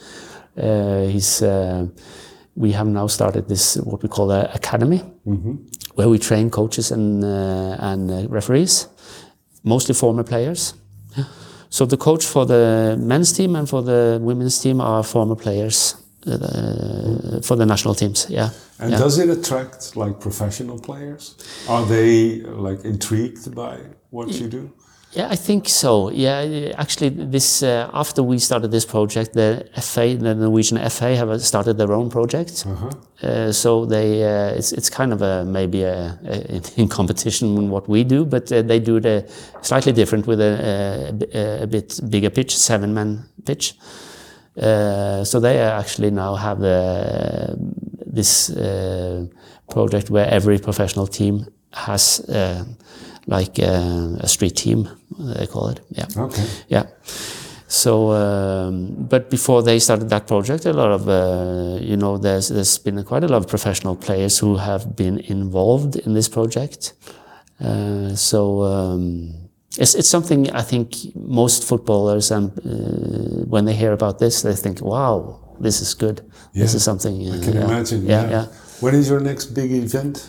Uh, 0.57 1.07
he's 1.13 1.43
uh, 1.43 1.87
we 2.55 2.73
have 2.73 2.87
now 2.87 3.07
started 3.09 3.49
this 3.49 3.77
what 3.77 4.03
we 4.03 4.09
call 4.09 4.31
an 4.31 4.47
academy, 4.55 5.03
where 5.95 6.09
we 6.09 6.19
train 6.19 6.51
coaches 6.51 6.91
and 6.93 7.25
uh, 7.25 7.77
and 7.79 8.11
uh, 8.11 8.27
referees, 8.29 8.89
mostly 9.63 9.95
former 9.95 10.25
players. 10.25 10.75
So 11.69 11.87
the 11.87 11.97
coach 11.97 12.27
for 12.27 12.45
the 12.45 12.97
men's 12.99 13.33
team 13.33 13.57
and 13.57 13.67
for 13.67 13.83
the 13.83 14.19
women's 14.21 14.61
team 14.61 14.81
are 14.81 15.03
former 15.03 15.37
players 15.37 15.97
uh, 16.27 17.41
for 17.43 17.57
the 17.57 17.65
national 17.65 17.95
teams. 17.95 18.27
Yeah. 18.29 18.51
And 18.79 18.91
yeah. 18.91 18.99
does 18.99 19.19
it 19.19 19.31
attract 19.31 19.97
like 19.97 20.21
professional 20.21 20.79
players? 20.79 21.37
Are 21.69 21.87
they 21.87 22.43
like 22.43 22.85
intrigued 22.85 23.55
by 23.55 23.79
what 24.11 24.29
you 24.29 24.49
do? 24.49 24.71
Yeah, 25.15 25.29
I 25.29 25.37
think 25.37 25.69
so. 25.69 26.11
Yeah, 26.11 26.73
actually, 26.79 27.11
this 27.11 27.63
uh, 27.63 27.91
after 27.93 28.23
we 28.23 28.39
started 28.39 28.71
this 28.71 28.87
project, 28.87 29.35
the 29.35 29.69
FA, 29.77 30.17
the 30.17 30.35
Norwegian 30.35 30.79
FA, 30.89 31.15
have 31.17 31.43
started 31.43 31.77
their 31.77 31.93
own 31.93 32.09
project. 32.09 32.65
Uh, 33.23 33.53
so 33.53 33.85
they, 33.85 34.25
uh, 34.25 34.57
it's 34.57 34.73
it's 34.73 34.89
kind 34.89 35.13
of 35.13 35.21
a 35.21 35.45
maybe 35.45 35.83
a, 35.83 36.19
a, 36.25 36.63
in 36.81 36.89
competition 36.89 37.55
with 37.55 37.69
what 37.69 37.89
we 37.89 38.05
do, 38.05 38.25
but 38.25 38.51
uh, 38.51 38.63
they 38.63 38.81
do 38.81 39.01
the 39.01 39.31
slightly 39.61 39.93
different 39.93 40.27
with 40.27 40.41
a, 40.41 41.15
a, 41.35 41.63
a 41.65 41.67
bit 41.67 42.01
bigger 42.09 42.31
pitch, 42.31 42.57
seven 42.57 42.95
man 42.95 43.25
pitch. 43.45 43.75
Uh, 44.57 45.25
so 45.25 45.41
they 45.41 45.59
actually 45.59 46.11
now 46.11 46.35
have 46.35 46.63
uh, 46.63 47.55
this 48.07 48.51
uh, 48.51 49.27
project 49.71 50.11
where 50.11 50.29
every 50.29 50.59
professional 50.59 51.07
team 51.07 51.47
has 51.73 52.21
uh, 52.29 52.65
like 53.27 53.59
uh, 53.59 54.17
a 54.21 54.29
street 54.29 54.57
team, 54.57 54.89
they 55.19 55.47
call 55.47 55.69
it. 55.69 55.81
Yeah. 55.91 56.07
Okay. 56.17 56.45
Yeah. 56.69 56.85
So, 57.69 58.13
um, 58.13 59.07
but 59.09 59.31
before 59.31 59.63
they 59.63 59.79
started 59.79 60.11
that 60.11 60.27
project, 60.27 60.67
a 60.67 60.73
lot 60.73 60.91
of, 60.91 61.09
uh, 61.09 61.79
you 61.81 61.97
know, 61.97 62.19
there's, 62.19 62.49
there's 62.49 62.77
been 62.79 63.03
quite 63.05 63.25
a 63.25 63.29
lot 63.29 63.39
of 63.39 63.49
professional 63.49 63.97
players 63.97 64.39
who 64.39 64.57
have 64.57 64.95
been 64.95 65.19
involved 65.21 65.97
in 65.97 66.13
this 66.13 66.29
project. 66.29 66.93
Uh, 67.59 68.15
so, 68.15 68.63
um, 68.63 69.49
it's, 69.79 69.95
it's 69.95 70.09
something 70.09 70.51
I 70.51 70.61
think 70.61 70.95
most 71.15 71.65
footballers, 71.65 72.31
and 72.31 72.51
uh, 72.59 73.45
when 73.47 73.65
they 73.65 73.75
hear 73.75 73.93
about 73.93 74.19
this, 74.19 74.43
they 74.43 74.55
think, 74.55 74.83
wow, 74.83 75.57
this 75.59 75.81
is 75.81 75.95
good. 75.95 76.21
This 76.53 76.75
is 76.75 76.85
something. 76.85 77.27
Uh, 77.27 77.37
I 77.37 77.45
can 77.45 77.55
yeah. 77.55 77.65
imagine. 77.65 78.07
Yeah, 78.07 78.31
yeah. 78.31 78.47
When 78.83 78.95
is 78.95 79.09
your 79.09 79.21
next 79.21 79.47
big 79.55 79.71
event? 79.73 80.29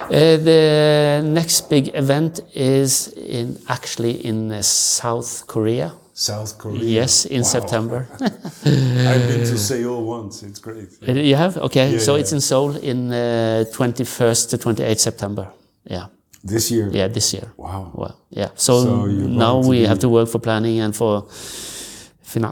Uh, 0.00 0.36
the 0.50 1.20
next 1.24 1.68
big 1.68 1.90
event 1.94 2.40
is 2.54 3.08
in 3.08 3.58
actually 3.68 4.24
in 4.24 4.52
uh, 4.52 4.62
South 4.62 5.44
Korea. 5.46 5.92
South 6.14 6.58
Korea. 6.58 6.82
Yes, 7.00 7.24
in 7.26 7.40
Wow. 7.42 7.48
September. 7.48 8.06
I've 8.20 9.26
been 9.28 9.44
to 9.50 9.58
Seoul 9.58 10.04
once. 10.04 10.42
It's 10.42 10.60
great. 10.60 10.88
Uh, 11.08 11.12
You 11.12 11.36
have? 11.36 11.56
Okay, 11.58 11.92
Yeah, 11.92 11.98
so 12.00 12.14
yeah. 12.14 12.20
it's 12.20 12.32
in 12.32 12.40
Seoul 12.40 12.76
in 12.76 13.10
uh, 13.12 13.64
21st 13.72 14.50
to 14.50 14.58
28th 14.58 14.98
September. 15.00 15.46
Yeah, 15.90 16.06
This 16.44 16.70
year. 16.70 16.88
yeah, 16.92 17.08
this 17.12 17.32
year. 17.34 17.52
Wow. 17.56 17.90
Well, 17.94 18.14
yeah. 18.30 18.50
So, 18.54 18.84
So 18.84 19.06
now 19.06 19.58
we 19.68 19.78
be- 19.80 19.86
have 19.86 19.98
to 20.00 20.08
work 20.08 20.28
for 20.28 20.38
planning 20.40 20.80
and 20.80 20.94
for 20.94 21.24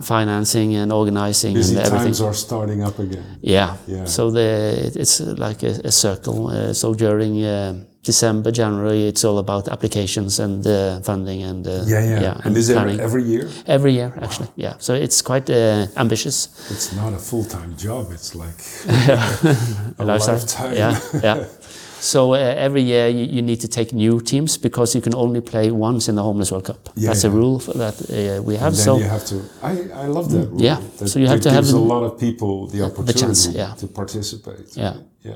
financing 0.04 0.74
and 0.76 0.92
organizing 0.92 1.54
Busy 1.54 1.76
and 1.76 1.86
everything. 1.86 2.06
times 2.06 2.20
are 2.20 2.34
starting 2.34 2.82
up 2.82 2.98
again. 2.98 3.24
Yeah. 3.42 3.76
Yeah. 3.86 4.04
So 4.06 4.30
the 4.30 4.90
it's 4.94 5.20
like 5.20 5.62
a, 5.62 5.80
a 5.84 5.90
circle. 5.90 6.48
Uh, 6.48 6.72
so 6.72 6.94
during 6.94 7.44
uh, 7.44 7.74
December, 8.02 8.52
January, 8.52 9.08
it's 9.08 9.24
all 9.24 9.38
about 9.38 9.68
applications 9.68 10.38
and 10.38 10.64
uh, 10.66 11.00
funding 11.00 11.42
and 11.42 11.66
uh, 11.66 11.82
Yeah, 11.86 12.20
yeah. 12.20 12.40
and 12.44 12.56
is 12.56 12.68
it 12.68 12.76
every 13.00 13.24
year? 13.24 13.48
Every 13.66 13.92
year, 13.92 14.12
actually. 14.22 14.48
Yeah. 14.56 14.74
So 14.78 14.94
it's 14.94 15.22
quite 15.22 15.50
uh, 15.50 15.86
ambitious. 15.96 16.48
It's 16.70 16.92
not 16.94 17.12
a 17.12 17.18
full 17.18 17.44
time 17.44 17.74
job. 17.76 18.06
It's 18.12 18.34
like 18.34 18.58
a 19.98 20.04
lifetime. 20.04 20.74
Yeah, 20.74 20.98
yeah. 21.22 21.44
So 22.00 22.35
uh, 22.35 22.37
every 22.37 22.82
year 22.82 23.09
you, 23.09 23.24
you 23.24 23.42
need 23.42 23.61
to 23.61 23.68
take 23.68 23.92
new 23.92 24.20
teams 24.20 24.59
because 24.59 24.94
you 24.94 25.00
can 25.00 25.14
only 25.14 25.40
play 25.40 25.70
once 25.70 26.09
in 26.09 26.14
the 26.16 26.22
Homeless 26.22 26.50
World 26.52 26.64
Cup. 26.64 26.88
Yeah, 26.94 27.09
That's 27.11 27.24
yeah. 27.24 27.30
a 27.30 27.32
rule 27.32 27.59
for 27.59 27.72
that 27.74 27.94
uh, 28.11 28.42
we 28.42 28.56
have. 28.56 28.76
So 28.76 28.98
you 28.98 29.04
have 29.04 29.24
to. 29.26 29.42
I, 29.62 30.04
I 30.04 30.06
love 30.06 30.30
that 30.30 30.46
rule. 30.50 30.61
Yeah, 30.61 30.80
That, 30.98 31.09
so 31.09 31.18
you 31.18 31.26
have 31.26 31.40
to 31.40 31.50
have 31.50 31.64
gives 31.64 31.72
a 31.72 31.78
lot 31.78 32.02
of 32.04 32.18
people 32.18 32.66
the 32.68 32.82
opportunity 32.85 33.12
the 33.12 33.18
chance, 33.20 33.48
yeah. 33.48 33.74
to 33.76 33.87
participate. 33.87 34.76
Yeah. 34.76 34.94
Yeah. 35.24 35.35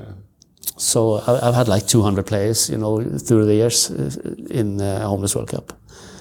so 0.77 1.15
I- 1.27 1.47
I've 1.47 1.55
had 1.55 1.67
like 1.67 1.85
200 1.87 2.25
players, 2.25 2.69
you 2.69 2.77
know, 2.77 3.01
through 3.19 3.45
the 3.45 3.55
years 3.55 3.89
uh, 3.91 4.11
in 4.49 4.77
the 4.77 4.99
Homeless 4.99 5.35
World 5.35 5.49
Cup 5.49 5.73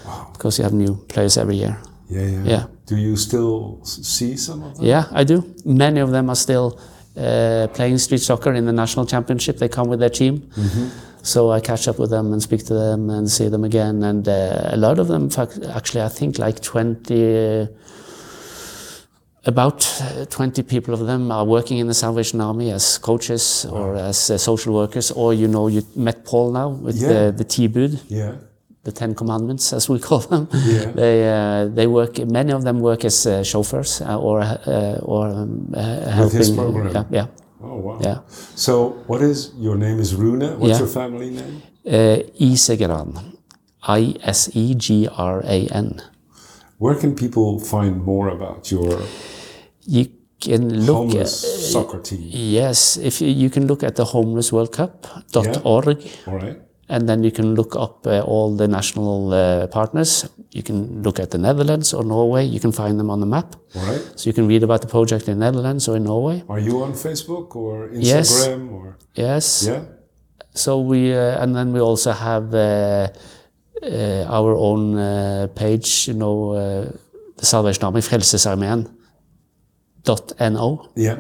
Wow. 0.07 0.31
because 0.33 0.59
you 0.59 0.65
have 0.65 0.75
new 0.77 0.97
players 1.09 1.37
every 1.37 1.57
year. 1.57 1.79
Yeah, 2.09 2.27
yeah. 2.27 2.43
Yeah. 2.45 2.65
Do 2.87 2.97
you 2.97 3.17
still 3.17 3.79
see 3.85 4.37
some 4.37 4.63
of 4.65 4.77
them? 4.77 4.85
Yeah, 4.87 5.05
I 5.13 5.25
do. 5.25 5.43
Many 5.65 6.01
of 6.01 6.11
them 6.11 6.29
are 6.29 6.37
still 6.37 6.81
uh, 7.21 7.69
playing 7.75 7.99
street 7.99 8.23
soccer 8.23 8.53
in 8.55 8.65
the 8.67 8.73
national 8.73 9.07
championship. 9.07 9.59
They 9.59 9.69
come 9.69 9.89
with 9.89 10.01
their 10.01 10.11
team. 10.11 10.51
So 11.23 11.51
I 11.51 11.61
catch 11.61 11.87
up 11.87 11.99
with 11.99 12.11
them 12.11 12.33
and 12.33 12.43
speak 12.43 12.65
to 12.67 12.75
them 12.75 13.11
and 13.11 13.31
see 13.31 13.49
them 13.49 13.63
again. 13.65 14.03
And 14.03 14.27
uh, 14.27 14.71
a 14.73 14.77
lot 14.77 14.99
of 14.99 15.07
them, 15.09 15.29
actually, 15.75 16.03
I 16.03 16.09
think 16.09 16.39
like 16.39 16.61
20, 16.63 17.61
uh, 17.63 17.67
about 19.47 19.87
uh, 20.03 20.25
20 20.27 20.63
people 20.63 20.93
of 20.95 21.01
them 21.07 21.31
are 21.31 21.45
working 21.45 21.79
in 21.79 21.87
the 21.87 21.95
Salvation 21.95 22.41
Army 22.41 22.71
as 22.71 22.99
coaches 22.99 23.67
or 23.71 23.97
as 23.97 24.31
uh, 24.31 24.37
social 24.39 24.75
workers. 24.75 25.11
Or, 25.11 25.33
you 25.35 25.49
know, 25.49 25.67
you 25.69 25.83
met 25.97 26.25
Paul 26.25 26.53
now 26.53 26.69
with 26.71 26.97
Yeah. 26.97 27.09
the, 27.09 27.33
the 27.39 27.45
T-Bud 27.45 28.01
Yeah. 28.09 28.33
The 28.85 28.93
Ten 28.93 29.15
Commandments, 29.15 29.73
as 29.73 29.89
we 29.89 29.99
call 30.09 30.21
them. 30.21 30.49
Yeah. 30.53 30.93
They 30.93 31.17
uh, 31.29 31.67
they 31.75 31.87
work. 31.87 32.19
Many 32.19 32.53
of 32.53 32.63
them 32.65 32.81
work 32.81 33.05
as 33.05 33.27
uh, 33.27 33.43
chauffeurs 33.45 34.01
uh, 34.01 34.19
or 34.19 34.41
uh, 34.41 34.99
or 35.03 35.27
um, 35.29 35.73
uh, 35.75 36.11
helping. 36.11 36.39
his 36.39 36.51
program. 36.51 36.93
Yeah, 36.95 37.05
yeah, 37.11 37.27
Oh 37.63 37.77
wow. 37.77 37.99
yeah. 38.01 38.19
So 38.57 38.73
what 39.07 39.21
is 39.23 39.53
your 39.59 39.77
name? 39.77 39.99
Is 40.01 40.15
Rune? 40.15 40.41
What's 40.59 40.71
Yeah. 40.73 40.79
your 40.79 40.89
family 40.89 41.31
name? 41.31 41.63
Uh, 41.87 42.23
Isegran, 42.41 43.37
I 43.83 44.15
S 44.23 44.49
E 44.55 44.75
G 44.75 45.09
R 45.13 45.41
A 45.45 45.67
N. 45.73 46.01
Where 46.79 46.95
can 46.95 47.15
people 47.15 47.59
find 47.61 48.03
more 48.05 48.29
about 48.29 48.71
your 48.73 49.03
You 49.85 50.07
can 50.41 50.87
look. 50.87 50.97
homeless 50.97 51.45
At, 51.45 51.73
soccer 51.73 52.01
team? 52.01 52.29
yes, 52.33 52.97
if 52.97 53.21
you, 53.21 53.29
you 53.29 53.51
can 53.51 53.67
look 53.67 53.83
at 53.83 53.97
the 53.97 54.05
homelessworldcup.org. 54.05 55.99
All 56.27 56.37
right. 56.39 56.59
And 56.95 57.09
then 57.09 57.23
you 57.23 57.31
can 57.31 57.55
look 57.55 57.73
up 57.85 58.05
uh, 58.07 58.21
all 58.33 58.57
the 58.57 58.67
national 58.67 59.33
uh, 59.33 59.67
partners. 59.69 60.29
You 60.51 60.63
can 60.69 61.03
look 61.05 61.21
at 61.21 61.31
the 61.31 61.39
Netherlands 61.39 61.95
or 61.95 62.03
Norway. 62.05 62.45
You 62.55 62.59
can 62.65 62.73
find 62.73 62.99
them 62.99 63.11
on 63.11 63.21
the 63.21 63.27
map. 63.27 63.55
All 63.77 63.87
right. 63.91 64.03
So 64.17 64.23
you 64.29 64.35
can 64.35 64.49
read 64.49 64.63
about 64.65 64.81
the 64.81 64.89
project 64.89 65.29
in 65.29 65.39
Netherlands 65.39 65.87
or 65.89 65.95
in 65.97 66.03
Norway. 66.05 66.43
Are 66.49 66.59
you 66.59 66.83
on 66.83 66.93
Facebook 66.93 67.55
or 67.55 67.91
Yes. 67.93 68.29
Instagram 68.31 68.73
or 68.73 68.97
Yes. 69.15 69.47
yeah? 69.69 69.83
So 70.55 70.81
we 70.81 71.15
uh, 71.15 71.43
and 71.43 71.55
then 71.55 71.73
we 71.73 71.81
also 71.81 72.11
have 72.11 72.53
uh, 72.55 73.09
uh, 73.83 74.25
our 74.39 74.57
own 74.57 74.99
uh, 74.99 75.47
page, 75.55 76.09
you 76.09 76.15
know, 76.15 76.51
uh, 76.53 76.91
the 77.37 77.47
Salvation 77.47 77.85
Army, 77.85 78.01
Frelsesarmeen 78.01 78.89
dot 80.03 80.33
no, 80.41 80.89
Yeah. 80.97 81.19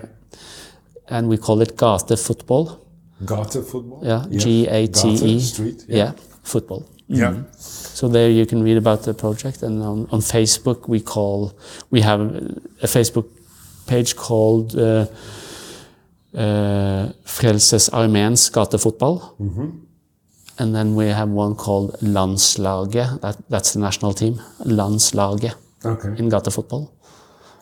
and 1.08 1.28
we 1.28 1.36
call 1.36 1.60
it 1.60 1.76
Gate 1.76 2.18
Football. 2.18 2.79
Gata 3.24 3.62
football. 3.62 4.00
Yeah, 4.02 4.24
G 4.30 4.66
A 4.68 4.86
T 4.86 5.08
E. 5.08 5.34
Gata 5.34 5.40
street. 5.40 5.84
Yeah, 5.88 6.12
football. 6.42 6.84
Yeah. 7.08 7.34
So 7.58 8.08
there 8.08 8.30
you 8.30 8.46
can 8.46 8.62
read 8.62 8.76
about 8.76 9.02
the 9.02 9.14
project, 9.14 9.62
and 9.62 9.82
on, 9.82 10.06
on 10.10 10.20
Facebook 10.20 10.88
we 10.88 11.00
call 11.00 11.52
we 11.90 12.00
have 12.02 12.20
a 12.82 12.86
Facebook 12.86 13.26
page 13.86 14.14
called 14.16 14.76
uh, 14.78 15.06
uh, 16.34 17.12
Frelsesarmeens 17.24 18.50
gatefotball. 18.50 19.34
And 20.58 20.74
then 20.74 20.94
we 20.94 21.06
have 21.08 21.30
one 21.30 21.54
called 21.54 21.96
Landslaget. 22.02 23.20
That, 23.22 23.36
that's 23.48 23.72
the 23.72 23.80
national 23.80 24.12
team. 24.12 24.34
Landslaget 24.64 25.54
Okay. 25.84 26.08
in 26.18 26.28
gatefotball. 26.30 26.90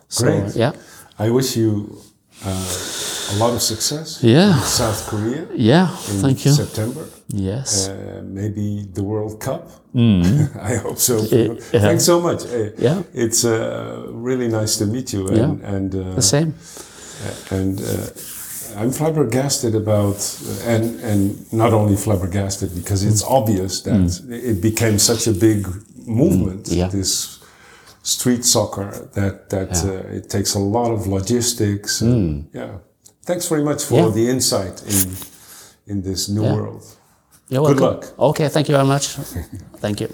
So, 0.09 0.25
Great. 0.25 0.55
yeah. 0.55 0.73
I 1.17 1.29
wish 1.29 1.55
you 1.55 1.97
uh, 2.45 2.65
a 3.33 3.35
lot 3.37 3.53
of 3.53 3.61
success 3.61 4.19
Yeah. 4.21 4.57
in 4.57 4.63
South 4.63 5.07
Korea 5.09 5.45
Yeah. 5.55 5.89
in 6.11 6.21
Thank 6.21 6.45
you. 6.45 6.53
September. 6.53 7.05
Yes. 7.27 7.87
Uh, 7.89 8.21
maybe 8.25 8.87
the 8.93 9.03
World 9.03 9.39
Cup. 9.39 9.69
I 10.71 10.75
hope 10.83 10.97
so. 10.97 11.15
Mm. 11.19 11.73
yeah. 11.73 11.81
Thanks 11.81 12.03
so 12.05 12.19
much. 12.19 12.45
Uh, 12.45 12.71
Yeah. 12.77 13.01
It's 13.13 13.43
uh, 13.43 14.07
really 14.13 14.47
nice 14.47 14.77
to 14.77 14.85
meet 14.85 15.13
you. 15.13 15.27
And, 15.27 15.37
Yeah. 15.37 15.75
and, 15.75 15.95
uh, 15.95 16.15
the 16.15 16.21
same. 16.21 16.53
and 17.51 17.79
uh, 17.79 17.85
I'm 18.81 18.91
flabbergasted 18.91 19.73
about, 19.75 20.17
and 20.67 20.83
and 21.03 21.19
not 21.51 21.73
only 21.73 21.95
flabbergasted 21.95 22.69
because 22.75 23.03
it's 23.07 23.23
Mm. 23.23 23.31
obvious 23.37 23.81
that 23.81 24.21
it 24.29 24.61
became 24.61 24.97
such 24.99 25.27
a 25.27 25.31
big 25.33 25.67
movement. 26.05 26.63
Mm. 26.69 26.75
Yeah. 26.77 26.89
This 26.91 27.39
street 28.03 28.45
soccer 28.45 28.89
that 29.13 29.49
that 29.49 29.71
uh, 29.83 30.15
it 30.17 30.29
takes 30.29 30.55
a 30.55 30.59
lot 30.59 30.91
of 30.91 31.07
logistics. 31.07 32.01
and- 32.01 32.45
yeah. 32.53 32.77
Thanks 33.29 33.47
very 33.47 33.63
much 33.63 33.83
for. 33.83 33.95
Yeah. 33.99 34.09
the 34.19 34.25
insight 34.35 34.77
in 34.93 35.07
in 35.91 36.01
this 36.01 36.27
new 36.29 36.43
Yeah. 36.43 36.55
world. 36.55 36.83
You're 37.49 37.67
Good 37.67 37.79
welcome. 37.79 38.09
luck. 38.09 38.19
Okay. 38.29 38.47
Thank 38.49 38.67
you 38.69 38.75
very 38.75 38.87
much. 38.87 39.05
thank 39.83 40.01
you. 40.01 40.09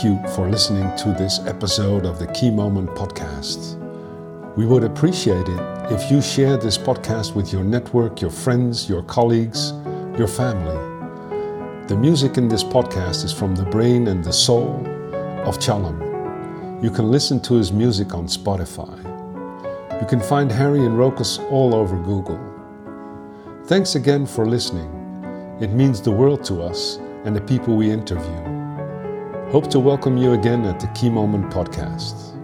Thank 0.00 0.24
you 0.24 0.30
for 0.30 0.48
listening 0.48 0.96
to 0.96 1.12
this 1.12 1.40
episode 1.40 2.06
of 2.06 2.18
the 2.18 2.26
Key 2.28 2.50
Moment 2.50 2.88
podcast. 2.90 3.76
We 4.56 4.64
would 4.64 4.82
appreciate 4.82 5.46
it 5.46 5.92
if 5.92 6.10
you 6.10 6.22
share 6.22 6.56
this 6.56 6.78
podcast 6.78 7.34
with 7.34 7.52
your 7.52 7.64
network, 7.64 8.22
your 8.22 8.30
friends, 8.30 8.88
your 8.88 9.02
colleagues, 9.02 9.72
your 10.16 10.26
family. 10.26 10.78
The 11.86 11.98
music 11.98 12.38
in 12.38 12.48
this 12.48 12.64
podcast 12.64 13.26
is 13.26 13.32
from 13.34 13.54
the 13.54 13.64
brain 13.64 14.08
and 14.08 14.24
the 14.24 14.32
soul 14.32 14.74
of 15.44 15.58
Challem. 15.58 16.82
You 16.82 16.90
can 16.90 17.10
listen 17.10 17.38
to 17.42 17.56
his 17.56 17.70
music 17.70 18.14
on 18.14 18.24
Spotify. 18.24 18.96
You 20.00 20.06
can 20.06 20.20
find 20.20 20.50
Harry 20.50 20.80
and 20.80 20.96
Rokus 20.96 21.38
all 21.50 21.74
over 21.74 21.98
Google. 21.98 22.40
Thanks 23.66 23.96
again 23.96 24.24
for 24.24 24.46
listening. 24.46 24.88
It 25.60 25.74
means 25.74 26.00
the 26.00 26.10
world 26.10 26.42
to 26.44 26.62
us 26.62 26.96
and 27.26 27.36
the 27.36 27.42
people 27.42 27.76
we 27.76 27.90
interview. 27.90 28.59
Hope 29.50 29.68
to 29.70 29.80
welcome 29.80 30.16
you 30.16 30.34
again 30.34 30.64
at 30.64 30.78
the 30.78 30.86
Key 30.94 31.10
Moment 31.10 31.52
Podcast. 31.52 32.39